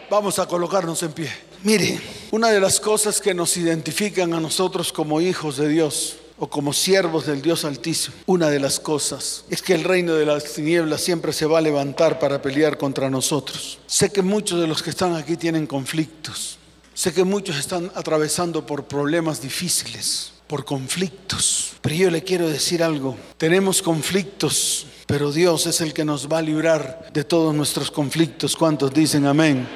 Vamos 0.09 0.39
a 0.39 0.47
colocarnos 0.47 1.03
en 1.03 1.13
pie. 1.13 1.31
Mire, 1.63 2.01
una 2.31 2.51
de 2.51 2.61
las 2.61 2.79
cosas 2.79 3.21
que 3.21 3.35
nos 3.35 3.57
identifican 3.57 4.33
a 4.35 4.41
nosotros 4.41 4.93
como 4.93 5.21
hijos 5.21 5.57
de 5.57 5.69
Dios 5.69 6.17
o 6.39 6.49
como 6.49 6.73
siervos 6.73 7.27
del 7.27 7.43
Dios 7.43 7.65
Altísimo, 7.65 8.17
una 8.27 8.51
de 8.51 8.61
las 8.61 8.81
cosas 8.81 9.45
es 9.51 9.63
que 9.63 9.73
el 9.73 9.85
reino 9.85 10.15
de 10.15 10.27
las 10.27 10.45
tinieblas 10.45 11.01
siempre 11.01 11.33
se 11.33 11.47
va 11.47 11.59
a 11.59 11.63
levantar 11.63 12.19
para 12.19 12.43
pelear 12.43 12.77
contra 12.77 13.09
nosotros. 13.09 13.79
Sé 13.87 14.11
que 14.11 14.23
muchos 14.23 14.61
de 14.61 14.67
los 14.67 14.83
que 14.83 14.91
están 14.91 15.15
aquí 15.17 15.37
tienen 15.37 15.67
conflictos. 15.67 16.59
Sé 16.93 17.13
que 17.13 17.25
muchos 17.25 17.57
están 17.57 17.91
atravesando 17.95 18.67
por 18.67 18.85
problemas 18.85 19.41
difíciles, 19.41 20.33
por 20.47 20.65
conflictos. 20.65 21.73
Pero 21.81 21.95
yo 21.97 22.11
le 22.11 22.23
quiero 22.23 22.49
decir 22.49 22.83
algo. 22.85 23.17
Tenemos 23.37 23.83
conflictos 23.83 24.87
pero 25.07 25.33
Dios 25.33 25.67
es 25.67 25.81
el 25.81 25.93
que 25.93 26.05
nos 26.05 26.29
va 26.29 26.39
a 26.39 26.43
librar 26.43 27.11
de 27.13 27.25
todos 27.25 27.55
nuestros 27.55 27.91
conflictos. 27.91 28.57
¿Cuántos 28.57 28.93
dicen 28.93 29.27
amén? 29.27 29.69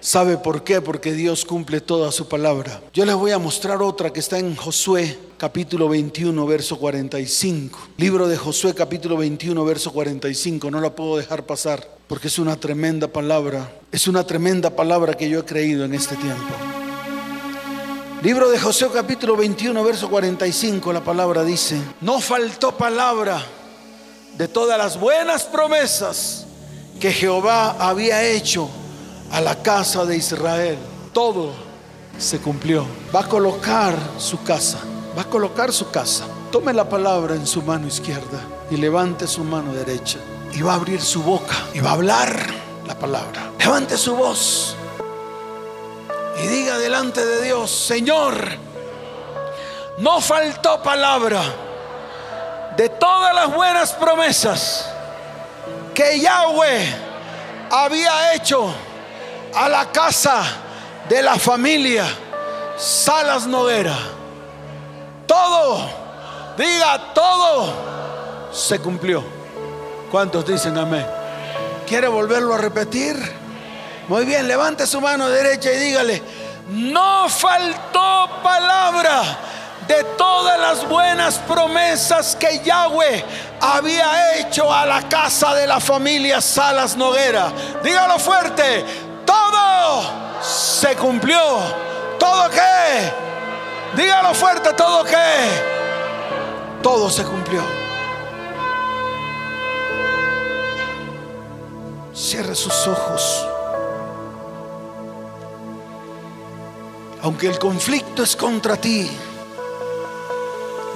¿Sabe 0.00 0.36
por 0.36 0.64
qué? 0.64 0.80
Porque 0.80 1.12
Dios 1.12 1.44
cumple 1.44 1.80
toda 1.80 2.10
su 2.10 2.26
palabra. 2.26 2.80
Yo 2.92 3.04
les 3.04 3.14
voy 3.14 3.30
a 3.30 3.38
mostrar 3.38 3.80
otra 3.82 4.12
que 4.12 4.18
está 4.18 4.36
en 4.36 4.56
Josué 4.56 5.16
capítulo 5.38 5.88
21, 5.88 6.44
verso 6.44 6.76
45. 6.76 7.78
Libro 7.98 8.26
de 8.26 8.36
Josué 8.36 8.74
capítulo 8.74 9.16
21, 9.16 9.64
verso 9.64 9.92
45. 9.92 10.72
No 10.72 10.80
la 10.80 10.90
puedo 10.90 11.18
dejar 11.18 11.46
pasar 11.46 11.88
porque 12.08 12.26
es 12.26 12.40
una 12.40 12.56
tremenda 12.56 13.06
palabra. 13.06 13.72
Es 13.92 14.08
una 14.08 14.26
tremenda 14.26 14.70
palabra 14.70 15.14
que 15.14 15.30
yo 15.30 15.38
he 15.38 15.44
creído 15.44 15.84
en 15.84 15.94
este 15.94 16.16
tiempo. 16.16 16.52
Libro 18.24 18.50
de 18.50 18.58
Josué 18.58 18.88
capítulo 18.92 19.36
21, 19.36 19.84
verso 19.84 20.10
45. 20.10 20.92
La 20.92 21.04
palabra 21.04 21.44
dice, 21.44 21.80
no 22.00 22.18
faltó 22.18 22.76
palabra 22.76 23.40
de 24.34 24.48
todas 24.48 24.78
las 24.78 24.98
buenas 24.98 25.44
promesas 25.44 26.46
que 27.00 27.12
Jehová 27.12 27.76
había 27.78 28.22
hecho 28.22 28.68
a 29.30 29.40
la 29.40 29.62
casa 29.62 30.04
de 30.04 30.16
Israel. 30.16 30.78
Todo 31.12 31.52
se 32.18 32.40
cumplió. 32.40 32.86
Va 33.14 33.20
a 33.20 33.28
colocar 33.28 33.96
su 34.18 34.42
casa, 34.42 34.78
va 35.16 35.22
a 35.22 35.28
colocar 35.30 35.72
su 35.72 35.90
casa. 35.90 36.24
Tome 36.50 36.72
la 36.72 36.88
palabra 36.88 37.34
en 37.34 37.46
su 37.46 37.62
mano 37.62 37.86
izquierda 37.86 38.40
y 38.70 38.76
levante 38.76 39.26
su 39.26 39.44
mano 39.44 39.72
derecha. 39.72 40.18
Y 40.52 40.62
va 40.62 40.72
a 40.72 40.76
abrir 40.76 41.00
su 41.00 41.22
boca 41.22 41.56
y 41.74 41.80
va 41.80 41.90
a 41.90 41.94
hablar 41.94 42.46
la 42.86 42.98
palabra. 42.98 43.50
Levante 43.58 43.96
su 43.96 44.14
voz 44.14 44.76
y 46.42 46.46
diga 46.46 46.78
delante 46.78 47.24
de 47.24 47.42
Dios, 47.42 47.70
Señor, 47.70 48.34
no 49.98 50.20
faltó 50.20 50.82
palabra 50.82 51.42
de 52.76 52.88
todas 52.88 53.34
las 53.34 53.54
buenas 53.54 53.92
promesas 53.92 54.88
que 55.94 56.20
Yahweh 56.20 56.94
había 57.70 58.34
hecho 58.34 58.72
a 59.54 59.68
la 59.68 59.90
casa 59.90 60.42
de 61.08 61.22
la 61.22 61.36
familia 61.36 62.06
Salas 62.76 63.46
Noguera. 63.46 63.96
Todo, 65.26 65.88
diga 66.56 67.12
todo, 67.14 68.50
se 68.52 68.78
cumplió. 68.78 69.22
¿Cuántos 70.10 70.46
dicen 70.46 70.76
amén? 70.76 71.06
¿Quiere 71.86 72.08
volverlo 72.08 72.54
a 72.54 72.58
repetir? 72.58 73.16
Muy 74.08 74.24
bien, 74.24 74.48
levante 74.48 74.86
su 74.86 75.00
mano 75.00 75.28
derecha 75.28 75.72
y 75.72 75.76
dígale, 75.76 76.22
no 76.68 77.28
faltó 77.28 78.28
palabra 78.42 79.22
de 79.86 80.04
todas 80.16 80.58
las 80.58 80.88
buenas 80.88 81.38
promesas 81.38 82.36
que 82.36 82.60
Yahweh 82.64 83.24
había 83.60 84.38
hecho 84.38 84.72
a 84.72 84.86
la 84.86 85.08
casa 85.08 85.54
de 85.54 85.66
la 85.66 85.80
familia 85.80 86.40
Salas 86.40 86.96
Noguera. 86.96 87.52
Dígalo 87.82 88.18
fuerte, 88.18 88.84
todo 89.24 90.02
se 90.42 90.94
cumplió. 90.96 91.38
¿Todo 92.18 92.50
qué? 92.50 93.12
Dígalo 93.96 94.34
fuerte, 94.34 94.72
¿todo 94.74 95.04
qué? 95.04 95.72
Todo 96.82 97.10
se 97.10 97.24
cumplió. 97.24 97.62
Cierre 102.14 102.54
sus 102.54 102.86
ojos. 102.86 103.46
Aunque 107.22 107.46
el 107.46 107.58
conflicto 107.58 108.22
es 108.22 108.34
contra 108.34 108.76
ti, 108.76 109.10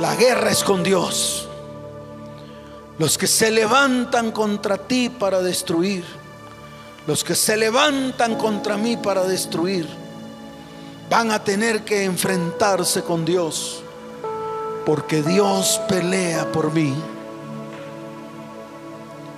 la 0.00 0.14
guerra 0.14 0.50
es 0.50 0.62
con 0.62 0.82
Dios. 0.82 1.48
Los 2.98 3.18
que 3.18 3.26
se 3.26 3.50
levantan 3.50 4.32
contra 4.32 4.78
ti 4.78 5.10
para 5.10 5.40
destruir, 5.42 6.04
los 7.06 7.22
que 7.22 7.34
se 7.34 7.56
levantan 7.56 8.36
contra 8.36 8.76
mí 8.76 8.96
para 8.96 9.24
destruir, 9.24 9.86
van 11.10 11.30
a 11.30 11.42
tener 11.42 11.84
que 11.84 12.04
enfrentarse 12.04 13.02
con 13.02 13.24
Dios, 13.24 13.82
porque 14.84 15.22
Dios 15.22 15.80
pelea 15.88 16.50
por 16.52 16.72
mí. 16.72 16.94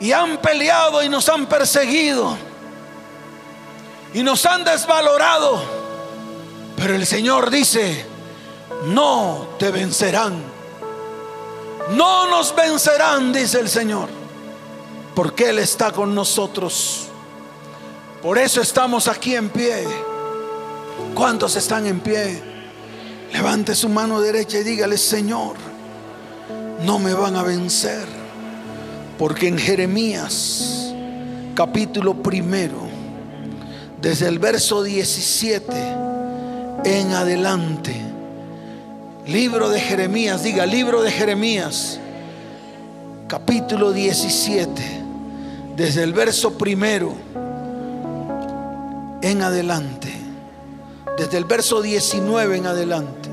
Y 0.00 0.12
han 0.12 0.38
peleado 0.38 1.02
y 1.02 1.08
nos 1.08 1.28
han 1.28 1.46
perseguido 1.46 2.36
y 4.14 4.22
nos 4.22 4.46
han 4.46 4.64
desvalorado, 4.64 5.60
pero 6.76 6.94
el 6.94 7.06
Señor 7.06 7.50
dice, 7.50 8.06
no 8.86 9.48
te 9.58 9.70
vencerán. 9.70 10.34
No 11.96 12.28
nos 12.28 12.54
vencerán, 12.54 13.32
dice 13.32 13.60
el 13.60 13.68
Señor, 13.68 14.08
porque 15.14 15.50
Él 15.50 15.58
está 15.58 15.90
con 15.90 16.14
nosotros. 16.14 17.08
Por 18.22 18.36
eso 18.36 18.60
estamos 18.60 19.08
aquí 19.08 19.34
en 19.34 19.48
pie. 19.48 19.86
¿Cuántos 21.14 21.56
están 21.56 21.86
en 21.86 22.00
pie? 22.00 22.42
Levante 23.32 23.74
su 23.74 23.88
mano 23.88 24.20
derecha 24.20 24.58
y 24.58 24.64
dígale, 24.64 24.98
Señor, 24.98 25.56
no 26.84 26.98
me 26.98 27.14
van 27.14 27.36
a 27.36 27.42
vencer. 27.42 28.06
Porque 29.18 29.48
en 29.48 29.58
Jeremías, 29.58 30.92
capítulo 31.54 32.22
primero, 32.22 32.86
desde 34.00 34.28
el 34.28 34.38
verso 34.38 34.82
17 34.82 35.72
en 36.84 37.12
adelante, 37.12 38.17
Libro 39.28 39.68
de 39.68 39.78
Jeremías, 39.78 40.42
diga 40.42 40.64
libro 40.64 41.02
de 41.02 41.10
Jeremías, 41.10 42.00
capítulo 43.26 43.92
17, 43.92 44.82
desde 45.76 46.02
el 46.02 46.14
verso 46.14 46.56
primero 46.56 47.12
en 49.20 49.42
adelante, 49.42 50.10
desde 51.18 51.36
el 51.36 51.44
verso 51.44 51.82
19 51.82 52.56
en 52.56 52.66
adelante, 52.68 53.28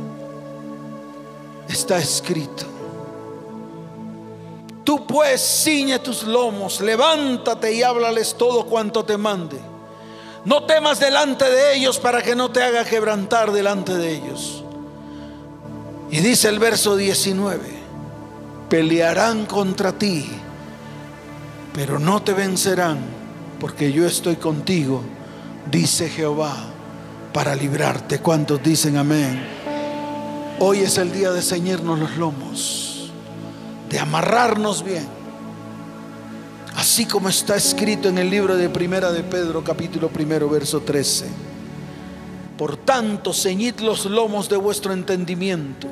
está 1.69 1.97
escrito. 1.97 2.65
Tú 4.83 5.07
pues 5.07 5.63
ciñe 5.63 5.99
tus 5.99 6.23
lomos, 6.23 6.81
levántate 6.81 7.73
y 7.73 7.83
háblales 7.83 8.35
todo 8.37 8.65
cuanto 8.65 9.05
te 9.05 9.15
mande. 9.15 9.61
No 10.43 10.65
temas 10.65 10.99
delante 10.99 11.49
de 11.49 11.77
ellos 11.77 11.99
para 11.99 12.21
que 12.21 12.35
no 12.35 12.51
te 12.51 12.61
haga 12.61 12.83
quebrantar 12.83 13.53
delante 13.53 13.95
de 13.95 14.11
ellos. 14.13 14.64
Y 16.11 16.19
dice 16.19 16.49
el 16.49 16.59
verso 16.59 16.95
19, 16.95 17.59
pelearán 18.69 19.45
contra 19.45 19.91
ti, 19.91 20.27
pero 21.73 21.99
no 21.99 22.21
te 22.21 22.33
vencerán, 22.33 22.99
porque 23.59 23.91
yo 23.91 24.05
estoy 24.05 24.35
contigo, 24.35 25.01
dice 25.71 26.09
Jehová, 26.09 26.55
para 27.33 27.55
librarte. 27.55 28.19
¿Cuántos 28.19 28.61
dicen 28.61 28.97
amén? 28.97 29.43
Hoy 30.59 30.79
es 30.79 30.97
el 30.97 31.11
día 31.11 31.31
de 31.31 31.41
ceñirnos 31.41 31.99
los 31.99 32.15
lomos, 32.17 33.11
de 33.89 33.99
amarrarnos 33.99 34.83
bien. 34.83 35.07
Así 36.75 37.05
como 37.05 37.29
está 37.29 37.55
escrito 37.55 38.09
en 38.09 38.17
el 38.17 38.29
libro 38.29 38.55
de 38.55 38.69
Primera 38.69 39.11
de 39.11 39.23
Pedro, 39.23 39.63
capítulo 39.63 40.09
primero, 40.09 40.47
verso 40.49 40.81
13. 40.81 41.44
Por 42.57 42.77
tanto, 42.77 43.33
ceñid 43.33 43.79
los 43.79 44.05
lomos 44.05 44.47
de 44.47 44.55
vuestro 44.55 44.93
entendimiento. 44.93 45.87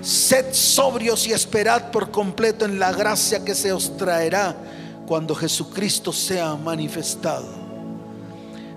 Sed 0.00 0.52
sobrios 0.52 1.26
y 1.26 1.32
esperad 1.32 1.90
por 1.90 2.10
completo 2.10 2.64
en 2.64 2.78
la 2.78 2.92
gracia 2.92 3.44
que 3.44 3.54
se 3.54 3.72
os 3.72 3.96
traerá 3.96 4.56
cuando 5.06 5.34
Jesucristo 5.34 6.12
sea 6.12 6.56
manifestado. 6.56 7.46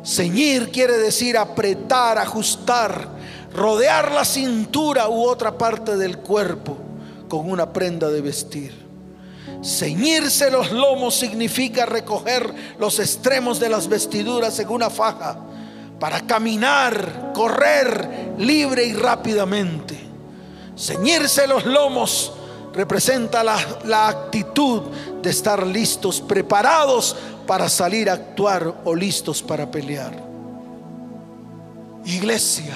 Ceñir 0.04 0.70
quiere 0.72 0.98
decir 0.98 1.38
apretar, 1.38 2.18
ajustar, 2.18 3.10
rodear 3.54 4.12
la 4.12 4.26
cintura 4.26 5.08
u 5.10 5.24
otra 5.24 5.58
parte 5.58 5.96
del 5.96 6.20
cuerpo 6.20 6.78
con 7.30 7.50
una 7.50 7.72
prenda 7.72 8.10
de 8.10 8.22
vestir. 8.22 8.86
Ceñirse 9.64 10.52
los 10.52 10.72
lomos 10.72 11.16
significa 11.16 11.86
recoger 11.86 12.54
los 12.78 13.00
extremos 13.00 13.60
de 13.60 13.70
las 13.70 13.88
vestiduras 13.88 14.60
en 14.60 14.70
una 14.70 14.90
faja 14.90 15.40
para 16.00 16.22
caminar, 16.22 17.32
correr 17.34 18.34
libre 18.38 18.86
y 18.86 18.94
rápidamente. 18.94 20.00
Ceñirse 20.78 21.48
los 21.48 21.66
lomos 21.66 22.34
representa 22.76 23.42
la, 23.42 24.08
actitud 24.08 24.82
de 25.22 25.30
estar 25.30 25.66
listos, 25.66 26.20
preparados 26.20 27.16
para 27.48 27.70
salir 27.70 28.10
a 28.10 28.14
actuar 28.14 28.74
o 28.84 28.94
listos 28.94 29.42
para 29.42 29.72
pelear. 29.72 30.14
Iglesia, 32.04 32.74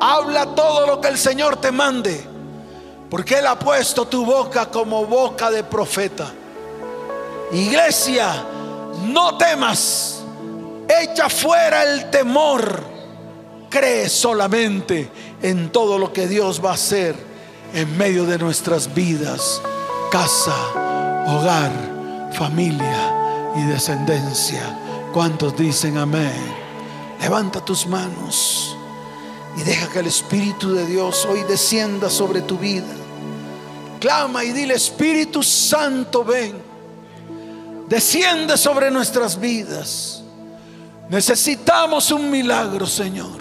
habla 0.00 0.54
todo 0.54 0.86
lo 0.86 1.00
que 1.00 1.08
el 1.08 1.18
Señor 1.18 1.60
te 1.60 1.72
mande, 1.72 2.24
porque 3.10 3.40
Él 3.40 3.46
ha 3.48 3.58
puesto 3.58 4.06
tu 4.06 4.24
boca 4.24 4.66
como 4.66 5.04
boca 5.04 5.50
de 5.50 5.64
profeta. 5.64 6.32
Iglesia, 7.50 8.44
no 9.06 9.36
temas, 9.36 10.17
echa 10.88 11.28
fuera 11.28 11.84
el 11.84 12.10
temor, 12.10 12.82
cree 13.70 14.08
solamente 14.08 15.10
en 15.42 15.70
todo 15.70 15.98
lo 15.98 16.12
que 16.12 16.26
Dios 16.26 16.64
va 16.64 16.70
a 16.70 16.74
hacer 16.74 17.14
en 17.74 17.96
medio 17.96 18.24
de 18.24 18.38
nuestras 18.38 18.94
vidas, 18.94 19.60
casa, 20.10 20.54
hogar, 21.26 22.30
familia 22.32 23.52
y 23.56 23.62
descendencia. 23.64 24.62
¿Cuántos 25.12 25.56
dicen 25.56 25.98
amén? 25.98 26.32
Levanta 27.20 27.64
tus 27.64 27.86
manos 27.86 28.76
y 29.56 29.62
deja 29.62 29.90
que 29.90 29.98
el 29.98 30.06
Espíritu 30.06 30.72
de 30.72 30.86
Dios 30.86 31.26
hoy 31.28 31.42
descienda 31.48 32.08
sobre 32.08 32.42
tu 32.42 32.56
vida. 32.58 32.86
Clama 34.00 34.44
y 34.44 34.52
dile, 34.52 34.74
Espíritu 34.74 35.42
Santo, 35.42 36.24
ven. 36.24 36.54
Desciende 37.88 38.56
sobre 38.56 38.90
nuestras 38.90 39.38
vidas. 39.40 40.22
Necesitamos 41.08 42.10
un 42.10 42.30
milagro, 42.30 42.86
Señor. 42.86 43.38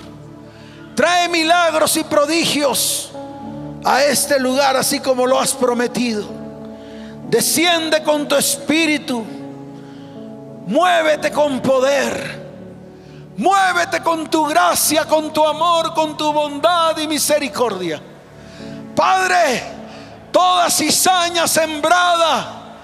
Trae 0.95 1.27
milagros 1.29 1.95
y 1.97 2.03
prodigios 2.03 3.11
a 3.83 4.03
este 4.03 4.39
lugar 4.39 4.75
así 4.75 4.99
como 4.99 5.27
lo 5.27 5.39
has 5.39 5.53
prometido. 5.53 6.25
Desciende 7.29 8.01
con 8.03 8.27
tu 8.27 8.35
espíritu 8.35 9.25
Muévete 10.67 11.31
con 11.31 11.61
poder. 11.61 12.45
Muévete 13.37 14.01
con 14.03 14.29
tu 14.29 14.45
gracia, 14.47 15.05
con 15.05 15.31
tu 15.31 15.45
amor, 15.45 15.93
con 15.93 16.17
tu 16.17 16.33
bondad 16.33 16.97
y 16.97 17.07
misericordia. 17.07 18.01
Padre, 18.93 19.63
toda 20.29 20.69
cizaña 20.69 21.47
sembrada 21.47 22.75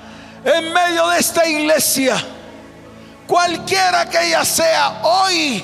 en 0.46 0.72
medio 0.72 1.10
de 1.10 1.20
esta 1.20 1.46
iglesia, 1.46 2.16
cualquiera 3.28 4.10
que 4.10 4.28
ella 4.28 4.46
sea, 4.46 5.02
hoy 5.04 5.64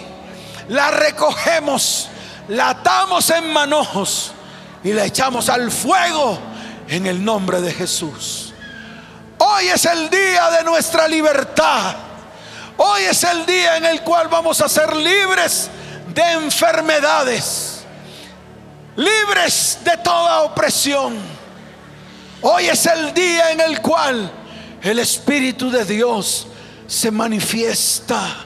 la 0.70 0.92
recogemos, 0.92 2.10
la 2.48 2.70
atamos 2.70 3.30
en 3.30 3.52
manojos 3.52 4.32
y 4.84 4.94
la 4.94 5.06
echamos 5.06 5.50
al 5.50 5.72
fuego 5.72 6.40
en 6.88 7.06
el 7.08 7.24
nombre 7.24 7.62
de 7.62 7.74
Jesús. 7.74 8.54
Hoy 9.38 9.68
es 9.68 9.86
el 9.86 10.10
día 10.10 10.50
de 10.52 10.64
nuestra 10.64 11.08
libertad. 11.08 11.96
Hoy 12.78 13.04
es 13.04 13.24
el 13.24 13.46
día 13.46 13.78
en 13.78 13.86
el 13.86 14.02
cual 14.02 14.28
vamos 14.28 14.62
a 14.62 14.70
ser 14.70 14.96
libres 14.96 15.70
de 16.14 16.32
enfermedades, 16.32 17.84
libres 18.96 19.80
de 19.84 19.98
toda 19.98 20.42
opresión. 20.42 21.18
Hoy 22.42 22.68
es 22.68 22.86
el 22.86 23.14
día 23.14 23.52
en 23.52 23.62
el 23.62 23.82
cual 23.82 24.32
el 24.82 25.00
Espíritu 25.00 25.70
de 25.70 25.84
Dios 25.84 26.48
se 26.90 27.12
manifiesta 27.12 28.46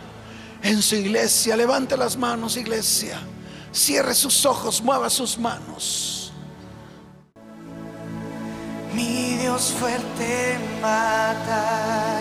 en 0.62 0.82
su 0.82 0.96
iglesia. 0.96 1.56
Levante 1.56 1.96
las 1.96 2.18
manos, 2.18 2.58
iglesia. 2.58 3.20
Cierre 3.72 4.14
sus 4.14 4.46
ojos, 4.46 4.82
mueva 4.82 5.10
sus 5.10 5.38
manos. 5.38 6.34
Mi 8.94 9.38
Dios 9.38 9.74
fuerte 9.80 10.60
mata 10.80 12.20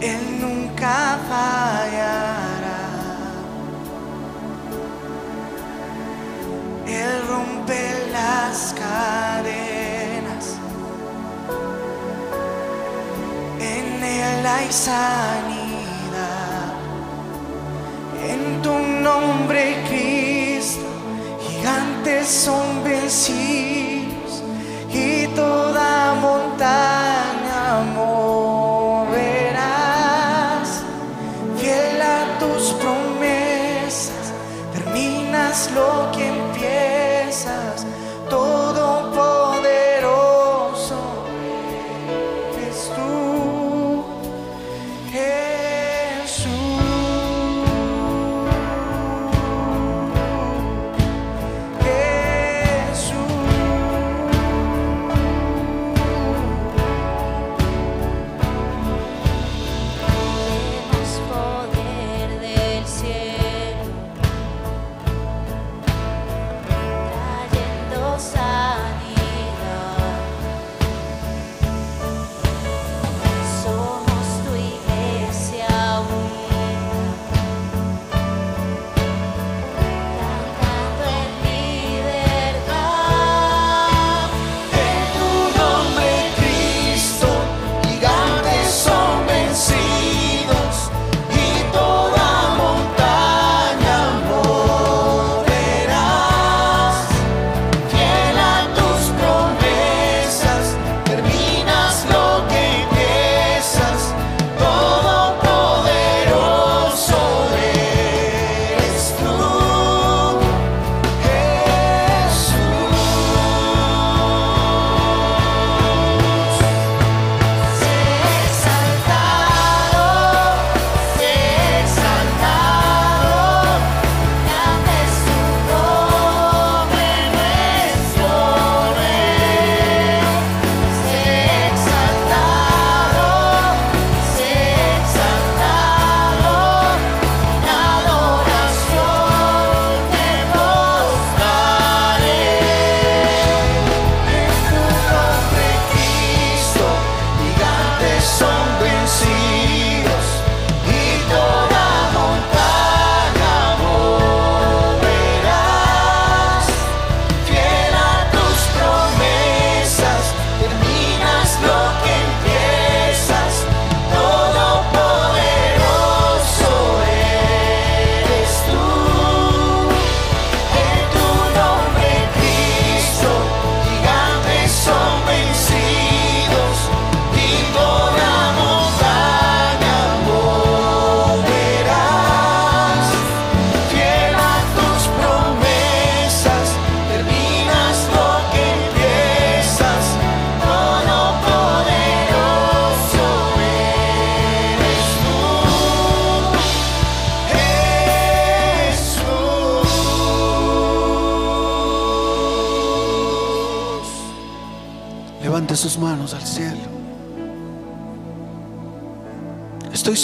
Él 0.00 0.40
nunca 0.40 1.18
fallará. 1.28 2.74
Él 6.86 7.26
rompe 7.26 8.10
las 8.12 8.74
cadenas. 8.74 9.83
En 13.72 14.02
Él 14.02 14.46
hay 14.46 14.70
sanidad. 14.70 15.54
En 18.30 18.62
tu 18.62 18.74
nombre, 19.08 19.62
Cristo, 19.88 20.88
gigantes 21.48 22.26
son 22.28 22.84
vencidos 22.84 24.42
y 24.92 25.26
toda 25.28 26.14
montaña 26.14 27.80
amor. 27.80 28.54
lo 35.74 36.10
que 36.12 36.33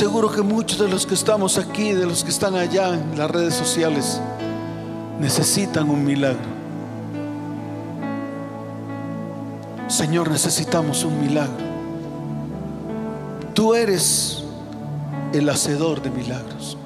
seguro 0.01 0.33
que 0.33 0.41
muchos 0.41 0.79
de 0.79 0.89
los 0.89 1.05
que 1.05 1.13
estamos 1.13 1.59
aquí, 1.59 1.93
de 1.93 2.07
los 2.07 2.25
que 2.25 2.31
están 2.31 2.55
allá 2.55 2.95
en 2.95 3.19
las 3.19 3.31
redes 3.31 3.53
sociales, 3.53 4.19
necesitan 5.21 5.91
un 5.91 6.03
milagro. 6.03 6.49
Señor, 9.89 10.31
necesitamos 10.31 11.05
un 11.05 11.21
milagro. 11.21 11.67
Tú 13.53 13.75
eres 13.75 14.43
el 15.35 15.47
hacedor 15.51 16.01
de 16.01 16.09
milagros. 16.09 16.79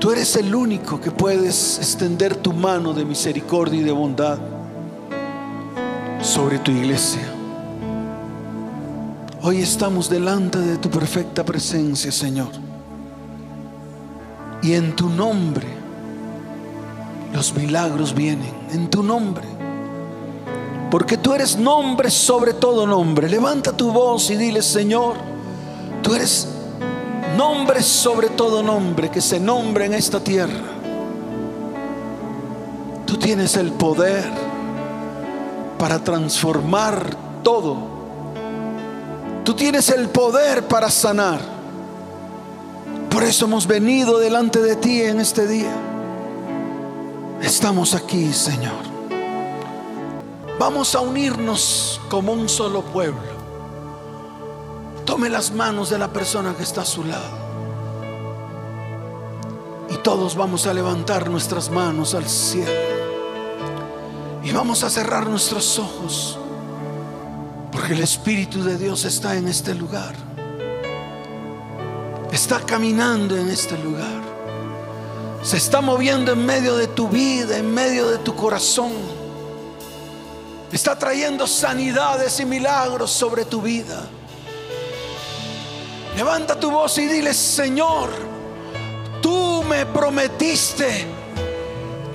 Tú 0.00 0.10
eres 0.10 0.34
el 0.36 0.54
único 0.54 0.98
que 0.98 1.10
puedes 1.10 1.76
extender 1.76 2.36
tu 2.36 2.54
mano 2.54 2.94
de 2.94 3.04
misericordia 3.04 3.78
y 3.78 3.84
de 3.84 3.92
bondad 3.92 4.38
sobre 6.22 6.58
tu 6.58 6.70
iglesia. 6.70 7.37
Hoy 9.40 9.60
estamos 9.62 10.10
delante 10.10 10.58
de 10.58 10.78
tu 10.78 10.90
perfecta 10.90 11.44
presencia, 11.44 12.10
Señor. 12.10 12.48
Y 14.62 14.72
en 14.72 14.96
tu 14.96 15.08
nombre 15.08 15.66
los 17.32 17.54
milagros 17.54 18.12
vienen, 18.12 18.52
en 18.72 18.90
tu 18.90 19.00
nombre. 19.00 19.44
Porque 20.90 21.16
tú 21.16 21.34
eres 21.34 21.56
nombre 21.56 22.10
sobre 22.10 22.52
todo 22.52 22.84
nombre. 22.84 23.28
Levanta 23.28 23.76
tu 23.76 23.92
voz 23.92 24.28
y 24.30 24.36
dile, 24.36 24.60
Señor, 24.60 25.14
tú 26.02 26.14
eres 26.14 26.48
nombre 27.36 27.80
sobre 27.82 28.30
todo 28.30 28.60
nombre 28.60 29.08
que 29.08 29.20
se 29.20 29.38
nombre 29.38 29.86
en 29.86 29.94
esta 29.94 30.18
tierra. 30.18 30.64
Tú 33.06 33.16
tienes 33.16 33.56
el 33.56 33.70
poder 33.70 34.24
para 35.78 36.02
transformar 36.02 37.14
todo. 37.44 37.97
Tú 39.48 39.54
tienes 39.54 39.88
el 39.88 40.10
poder 40.10 40.68
para 40.68 40.90
sanar. 40.90 41.40
Por 43.08 43.24
eso 43.24 43.46
hemos 43.46 43.66
venido 43.66 44.18
delante 44.18 44.60
de 44.60 44.76
ti 44.76 45.00
en 45.00 45.20
este 45.20 45.46
día. 45.46 45.74
Estamos 47.40 47.94
aquí, 47.94 48.30
Señor. 48.34 48.74
Vamos 50.58 50.94
a 50.94 51.00
unirnos 51.00 51.98
como 52.10 52.34
un 52.34 52.46
solo 52.46 52.82
pueblo. 52.82 53.22
Tome 55.06 55.30
las 55.30 55.50
manos 55.50 55.88
de 55.88 55.96
la 55.96 56.12
persona 56.12 56.54
que 56.54 56.64
está 56.64 56.82
a 56.82 56.84
su 56.84 57.04
lado. 57.04 57.38
Y 59.88 59.96
todos 59.96 60.36
vamos 60.36 60.66
a 60.66 60.74
levantar 60.74 61.30
nuestras 61.30 61.70
manos 61.70 62.12
al 62.14 62.28
cielo. 62.28 62.70
Y 64.44 64.52
vamos 64.52 64.84
a 64.84 64.90
cerrar 64.90 65.26
nuestros 65.26 65.78
ojos. 65.78 66.38
Porque 67.78 67.92
el 67.92 68.00
Espíritu 68.02 68.64
de 68.64 68.76
Dios 68.76 69.04
está 69.04 69.36
en 69.36 69.46
este 69.46 69.72
lugar. 69.72 70.14
Está 72.32 72.58
caminando 72.60 73.36
en 73.36 73.48
este 73.48 73.78
lugar. 73.78 74.20
Se 75.42 75.58
está 75.58 75.80
moviendo 75.80 76.32
en 76.32 76.44
medio 76.44 76.76
de 76.76 76.88
tu 76.88 77.08
vida, 77.08 77.56
en 77.56 77.72
medio 77.72 78.08
de 78.08 78.18
tu 78.18 78.34
corazón 78.34 79.18
está 80.72 80.98
trayendo 80.98 81.46
sanidades 81.46 82.40
y 82.40 82.44
milagros 82.44 83.10
sobre 83.10 83.44
tu 83.44 83.62
vida. 83.62 84.06
Levanta 86.16 86.58
tu 86.58 86.70
voz 86.70 86.98
y 86.98 87.06
dile, 87.06 87.32
Señor, 87.32 88.10
tú 89.22 89.62
me 89.62 89.86
prometiste, 89.86 91.06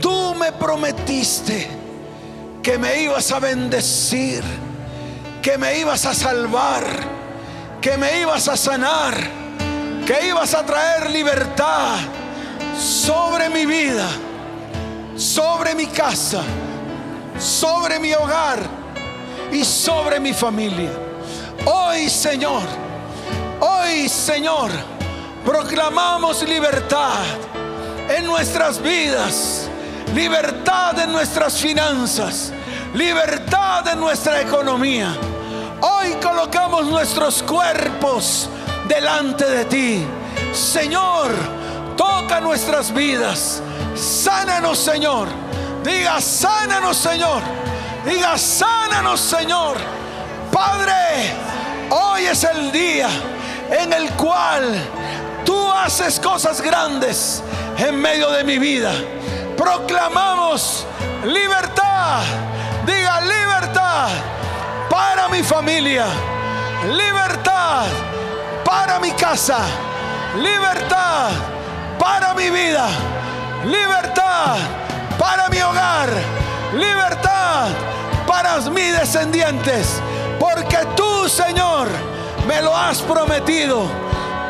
tú 0.02 0.36
me 0.36 0.52
prometiste 0.52 1.68
que 2.62 2.78
me 2.78 3.04
ibas 3.04 3.32
a 3.32 3.40
bendecir, 3.40 4.44
que 5.44 5.58
me 5.60 5.78
ibas 5.78 6.06
a 6.08 6.16
salvar, 6.16 6.84
que 7.80 7.96
me 7.98 8.22
ibas 8.22 8.48
a 8.48 8.58
sanar, 8.58 9.16
que 10.08 10.28
ibas 10.28 10.56
a 10.56 10.66
traer 10.66 11.12
libertad 11.12 11.98
sobre 12.76 13.50
mi 13.50 13.68
vida, 13.68 14.08
sobre 15.16 15.76
mi 15.76 15.86
casa 15.86 16.44
sobre 17.40 18.00
mi 18.00 18.14
hogar 18.14 18.60
y 19.52 19.64
sobre 19.64 20.20
mi 20.20 20.34
familia. 20.34 20.92
Hoy, 21.66 22.10
Señor, 22.10 22.64
hoy, 23.60 24.08
Señor, 24.10 24.72
proclamamos 25.46 26.44
libertad 26.48 27.24
en 28.10 28.26
nuestras 28.26 28.82
vidas, 28.82 29.70
libertad 30.14 31.00
en 31.00 31.12
nuestras 31.12 31.58
finanzas, 31.58 32.52
libertad 32.94 33.88
en 33.88 34.00
nuestra 34.00 34.42
economía. 34.42 35.14
Hoy 35.86 36.16
colocamos 36.22 36.86
nuestros 36.86 37.44
cuerpos 37.44 38.50
delante 38.88 39.46
de 39.46 39.66
ti. 39.66 40.06
Señor, 40.54 41.32
toca 41.96 42.40
nuestras 42.40 42.94
vidas. 42.94 43.62
Sánanos, 43.96 44.80
Señor 44.80 45.28
Diga, 45.84 46.22
sánanos, 46.22 46.96
Señor. 46.96 47.42
Diga, 48.06 48.38
sánanos, 48.38 49.20
Señor. 49.20 49.78
Padre, 50.52 51.34
hoy 51.90 52.26
es 52.26 52.44
el 52.46 52.72
día 52.72 53.10
en 53.70 53.92
el 53.92 54.10
cual 54.12 54.74
tú 55.44 55.70
haces 55.72 56.20
cosas 56.20 56.62
grandes 56.62 57.44
en 57.78 58.00
medio 58.00 58.32
de 58.32 58.46
mi 58.46 58.58
vida. 58.60 58.94
Proclamamos 59.58 60.86
libertad. 61.26 62.22
Diga, 62.86 63.20
libertad 63.22 64.08
para 64.90 65.28
mi 65.30 65.44
familia. 65.44 66.06
Libertad 66.88 67.86
para 68.64 69.00
mi 69.00 69.12
casa. 69.12 69.60
Libertad 70.38 71.32
para 72.00 72.34
mi 72.34 72.50
vida. 72.50 72.88
Libertad 73.66 74.58
para 75.18 75.48
mi 75.48 75.60
hogar, 75.62 76.10
libertad 76.74 77.68
para 78.28 78.60
mis 78.70 78.92
descendientes, 78.98 80.02
porque 80.40 80.78
tú, 80.96 81.30
Señor, 81.30 81.88
me 82.46 82.62
lo 82.62 82.76
has 82.76 83.02
prometido 83.02 83.86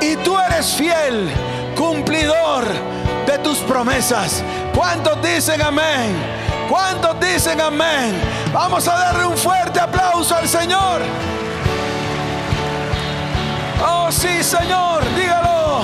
y 0.01 0.15
tú 0.17 0.37
eres 0.39 0.73
fiel, 0.73 1.29
cumplidor 1.75 2.65
de 3.27 3.37
tus 3.39 3.59
promesas. 3.59 4.43
¿Cuántos 4.75 5.21
dicen 5.21 5.61
amén? 5.61 6.15
¿Cuántos 6.73 7.19
dicen 7.19 7.61
amén? 7.61 8.19
Vamos 8.51 8.87
a 8.87 8.95
darle 8.97 9.27
un 9.27 9.37
fuerte 9.37 9.79
aplauso 9.79 10.35
al 10.35 10.49
Señor. 10.49 11.03
Oh 13.85 14.11
sí, 14.11 14.43
Señor, 14.43 15.03
dígalo. 15.15 15.83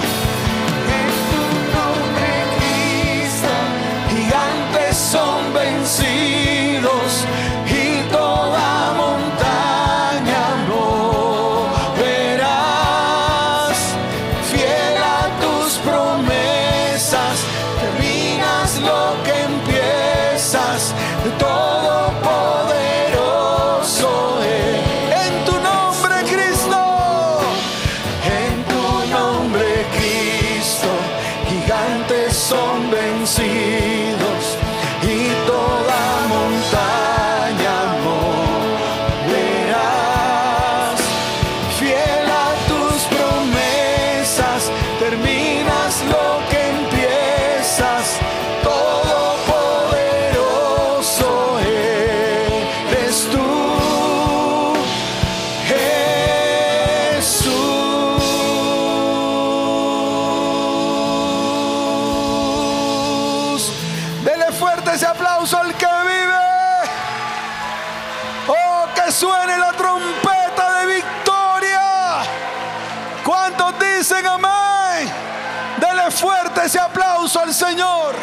Señor. 77.59 78.15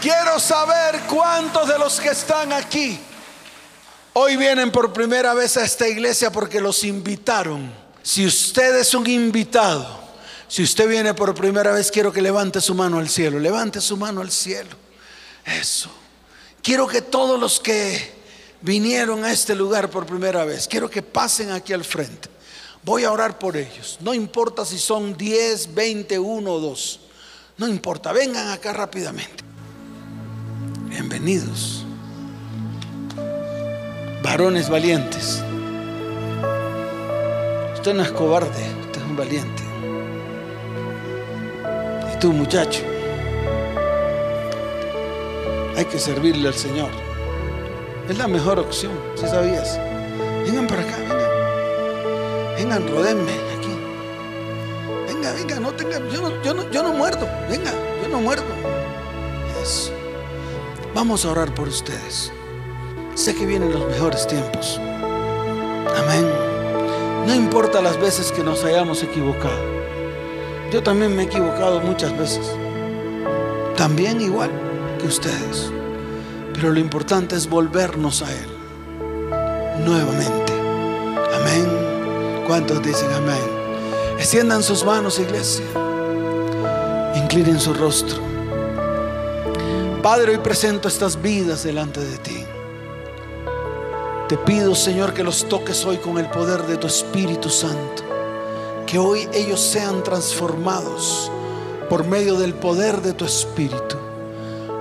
Quiero 0.00 0.38
saber 0.38 1.00
cuántos 1.08 1.68
de 1.68 1.78
los 1.78 1.98
que 1.98 2.10
están 2.10 2.52
aquí 2.52 3.00
hoy 4.12 4.36
vienen 4.36 4.70
por 4.70 4.92
primera 4.92 5.34
vez 5.34 5.56
a 5.56 5.64
esta 5.64 5.88
iglesia 5.88 6.30
porque 6.30 6.60
los 6.60 6.84
invitaron. 6.84 7.72
Si 8.04 8.24
usted 8.24 8.76
es 8.76 8.94
un 8.94 9.08
invitado, 9.08 9.98
si 10.46 10.62
usted 10.62 10.88
viene 10.88 11.12
por 11.12 11.34
primera 11.34 11.72
vez, 11.72 11.90
quiero 11.90 12.12
que 12.12 12.22
levante 12.22 12.60
su 12.60 12.74
mano 12.76 12.98
al 12.98 13.08
cielo. 13.08 13.40
Levante 13.40 13.80
su 13.80 13.96
mano 13.96 14.20
al 14.20 14.30
cielo. 14.30 14.76
Eso. 15.44 15.90
Quiero 16.62 16.86
que 16.86 17.02
todos 17.02 17.40
los 17.40 17.58
que 17.58 18.14
vinieron 18.60 19.24
a 19.24 19.32
este 19.32 19.56
lugar 19.56 19.90
por 19.90 20.06
primera 20.06 20.44
vez, 20.44 20.68
quiero 20.68 20.88
que 20.88 21.02
pasen 21.02 21.50
aquí 21.50 21.72
al 21.72 21.84
frente. 21.84 22.28
Voy 22.84 23.04
a 23.04 23.12
orar 23.12 23.38
por 23.38 23.56
ellos. 23.56 23.98
No 24.00 24.12
importa 24.12 24.64
si 24.66 24.78
son 24.78 25.16
10, 25.16 25.74
20, 25.74 26.18
1 26.18 26.50
o 26.50 26.60
2. 26.60 27.00
No 27.56 27.66
importa. 27.66 28.12
Vengan 28.12 28.50
acá 28.50 28.74
rápidamente. 28.74 29.42
Bienvenidos. 30.88 31.86
Varones 34.22 34.68
valientes. 34.68 35.42
Usted 37.74 37.94
no 37.94 38.02
es 38.02 38.10
cobarde, 38.12 38.64
usted 38.86 39.00
es 39.00 39.06
un 39.06 39.16
valiente. 39.16 39.62
Y 42.14 42.18
tú, 42.18 42.32
muchacho, 42.32 42.82
hay 45.76 45.84
que 45.84 45.98
servirle 45.98 46.48
al 46.48 46.54
Señor. 46.54 46.90
Es 48.08 48.18
la 48.18 48.26
mejor 48.26 48.58
opción, 48.58 48.92
si 49.16 49.26
sabías. 49.26 49.78
Vengan 50.44 50.66
para 50.66 50.82
acá, 50.82 50.96
vengan. 50.98 51.23
Vengan, 52.56 52.88
rodenme 52.88 53.32
aquí. 53.56 53.68
Venga, 55.06 55.32
venga, 55.32 55.60
no 55.60 55.72
tengan, 55.72 56.08
yo 56.10 56.22
no, 56.22 56.42
yo 56.42 56.54
no, 56.54 56.70
yo 56.70 56.82
no 56.82 56.92
muerdo. 56.92 57.28
Venga, 57.48 57.72
yo 58.02 58.08
no 58.08 58.20
muerdo. 58.20 58.44
Eso. 59.62 59.92
Vamos 60.94 61.24
a 61.24 61.32
orar 61.32 61.52
por 61.54 61.68
ustedes. 61.68 62.32
Sé 63.14 63.34
que 63.34 63.46
vienen 63.46 63.72
los 63.72 63.86
mejores 63.88 64.26
tiempos. 64.26 64.78
Amén. 64.80 66.26
No 67.26 67.34
importa 67.34 67.80
las 67.80 67.98
veces 68.00 68.30
que 68.30 68.42
nos 68.42 68.64
hayamos 68.64 69.02
equivocado. 69.02 69.58
Yo 70.70 70.82
también 70.82 71.14
me 71.16 71.22
he 71.22 71.26
equivocado 71.26 71.80
muchas 71.80 72.16
veces. 72.18 72.50
También 73.76 74.20
igual 74.20 74.50
que 74.98 75.06
ustedes. 75.06 75.72
Pero 76.52 76.72
lo 76.72 76.78
importante 76.78 77.34
es 77.34 77.48
volvernos 77.48 78.22
a 78.22 78.32
Él. 78.32 78.48
Nuevamente. 79.84 80.52
Amén. 81.34 81.83
¿Cuántos 82.46 82.82
dicen 82.82 83.10
amén? 83.12 83.40
Extiendan 84.18 84.62
sus 84.62 84.84
manos, 84.84 85.18
iglesia. 85.18 85.64
Inclinen 87.14 87.58
su 87.58 87.72
rostro. 87.72 88.18
Padre, 90.02 90.32
hoy 90.32 90.38
presento 90.38 90.88
estas 90.88 91.20
vidas 91.20 91.64
delante 91.64 92.00
de 92.00 92.18
ti. 92.18 92.44
Te 94.28 94.36
pido, 94.36 94.74
Señor, 94.74 95.14
que 95.14 95.24
los 95.24 95.48
toques 95.48 95.86
hoy 95.86 95.96
con 95.96 96.18
el 96.18 96.28
poder 96.28 96.66
de 96.66 96.76
tu 96.76 96.86
Espíritu 96.86 97.48
Santo. 97.48 98.02
Que 98.86 98.98
hoy 98.98 99.26
ellos 99.32 99.60
sean 99.60 100.02
transformados 100.02 101.30
por 101.88 102.06
medio 102.06 102.38
del 102.38 102.52
poder 102.52 103.00
de 103.00 103.14
tu 103.14 103.24
Espíritu. 103.24 103.96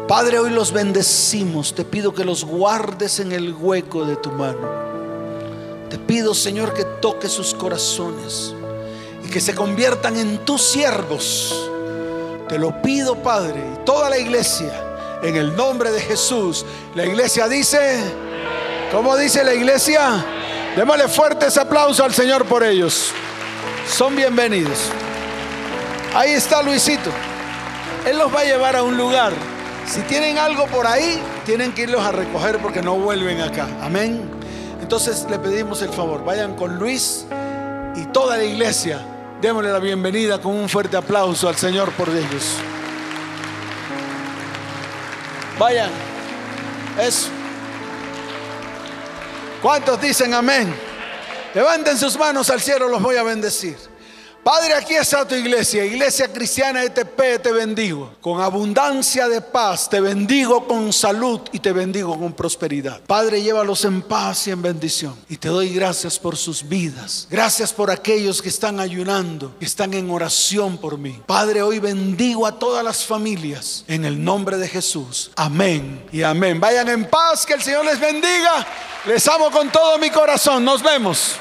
Padre, 0.08 0.40
hoy 0.40 0.50
los 0.50 0.74
bendecimos. 0.74 1.74
Te 1.74 1.86
pido 1.86 2.14
que 2.14 2.26
los 2.26 2.44
guardes 2.44 3.22
en 3.22 3.32
el 3.32 3.54
hueco 3.54 4.04
de 4.04 4.18
tu 4.18 4.32
mano. 4.32 4.84
Te 5.90 5.98
pido, 5.98 6.34
Señor, 6.34 6.74
que 6.74 6.86
toques 7.04 7.34
sus 7.34 7.54
corazones 7.54 8.56
y 9.26 9.30
que 9.30 9.42
se 9.42 9.54
conviertan 9.54 10.16
en 10.16 10.38
tus 10.46 10.62
siervos. 10.62 11.70
Te 12.48 12.58
lo 12.58 12.82
pido, 12.82 13.22
Padre, 13.22 13.62
y 13.74 13.84
toda 13.84 14.10
la 14.10 14.18
iglesia 14.18 14.72
en 15.22 15.36
el 15.36 15.54
nombre 15.54 15.92
de 15.92 16.00
Jesús. 16.00 16.66
La 16.96 17.06
iglesia 17.06 17.50
dice, 17.50 18.00
¿cómo 18.90 19.18
dice 19.18 19.44
la 19.44 19.54
iglesia? 19.54 20.26
Démosle 20.78 21.10
fuertes 21.10 21.58
aplausos 21.58 22.00
al 22.00 22.14
Señor 22.14 22.46
por 22.46 22.64
ellos. 22.64 23.12
Son 23.86 24.16
bienvenidos. 24.16 24.90
Ahí 26.16 26.32
está 26.32 26.64
Luisito. 26.64 27.10
Él 28.08 28.18
los 28.18 28.34
va 28.34 28.40
a 28.40 28.46
llevar 28.46 28.78
a 28.78 28.84
un 28.84 28.96
lugar. 28.96 29.34
Si 29.86 30.00
tienen 30.04 30.38
algo 30.38 30.68
por 30.68 30.88
ahí, 30.88 31.22
tienen 31.46 31.74
que 31.74 31.82
irlos 31.82 32.02
a 32.02 32.14
recoger 32.14 32.60
porque 32.60 32.82
no 32.82 32.96
vuelven 32.96 33.42
acá. 33.42 33.68
Amén. 33.82 34.43
Entonces 34.84 35.26
le 35.30 35.40
pedimos 35.40 35.82
el 35.82 35.90
favor. 35.90 36.26
Vayan 36.26 36.56
con 36.58 36.78
Luis 36.78 37.26
y 37.96 38.04
toda 38.08 38.36
la 38.36 38.44
iglesia. 38.44 39.00
Démosle 39.42 39.72
la 39.72 39.80
bienvenida 39.80 40.42
con 40.42 40.54
un 40.54 40.68
fuerte 40.68 40.98
aplauso 40.98 41.48
al 41.48 41.56
Señor 41.56 41.94
por 41.94 42.10
ellos. 42.10 42.58
Vayan. 45.58 45.90
Eso. 47.02 47.30
¿Cuántos 49.62 50.02
dicen 50.02 50.34
amén? 50.34 50.76
Levanten 51.56 51.98
sus 51.98 52.18
manos 52.18 52.50
al 52.50 52.60
cielo, 52.60 52.90
los 52.90 53.02
voy 53.02 53.16
a 53.16 53.24
bendecir. 53.24 53.78
Padre, 54.44 54.74
aquí 54.74 54.94
está 54.94 55.26
tu 55.26 55.36
iglesia, 55.36 55.86
iglesia 55.86 56.28
cristiana 56.28 56.84
ETP, 56.84 57.42
te 57.42 57.54
bendigo. 57.54 58.14
Con 58.20 58.42
abundancia 58.42 59.30
de 59.30 59.40
paz, 59.40 59.90
te 59.90 60.02
bendigo 60.02 60.68
con 60.68 60.92
salud 60.92 61.40
y 61.54 61.60
te 61.60 61.72
bendigo 61.72 62.20
con 62.20 62.34
prosperidad. 62.34 63.00
Padre, 63.08 63.42
llévalos 63.42 63.86
en 63.86 64.02
paz 64.02 64.48
y 64.48 64.52
en 64.52 64.62
bendición. 64.62 65.16
Y 65.30 65.38
te 65.38 65.48
doy 65.48 65.74
gracias 65.74 66.20
por 66.20 66.36
sus 66.36 66.68
vidas. 66.68 67.26
Gracias 67.30 67.72
por 67.72 67.90
aquellos 67.90 68.42
que 68.42 68.50
están 68.50 68.82
ayunando, 68.82 69.56
que 69.60 69.66
están 69.66 69.94
en 69.94 70.12
oración 70.12 70.78
por 70.78 70.98
mí. 70.98 71.22
Padre, 71.26 71.62
hoy 71.62 71.80
bendigo 71.80 72.46
a 72.46 72.60
todas 72.60 72.84
las 72.84 73.06
familias 73.06 73.86
en 73.88 74.04
el 74.04 74.22
nombre 74.22 74.58
de 74.58 74.68
Jesús. 74.68 75.32
Amén 75.38 76.06
y 76.12 76.22
amén. 76.22 76.60
Vayan 76.60 76.90
en 76.90 77.10
paz, 77.10 77.46
que 77.46 77.54
el 77.54 77.62
Señor 77.62 77.86
les 77.86 78.00
bendiga. 78.00 78.68
Les 79.06 79.26
amo 79.30 79.50
con 79.52 79.72
todo 79.72 79.98
mi 80.00 80.10
corazón. 80.10 80.66
Nos 80.66 80.84
vemos. 80.84 81.38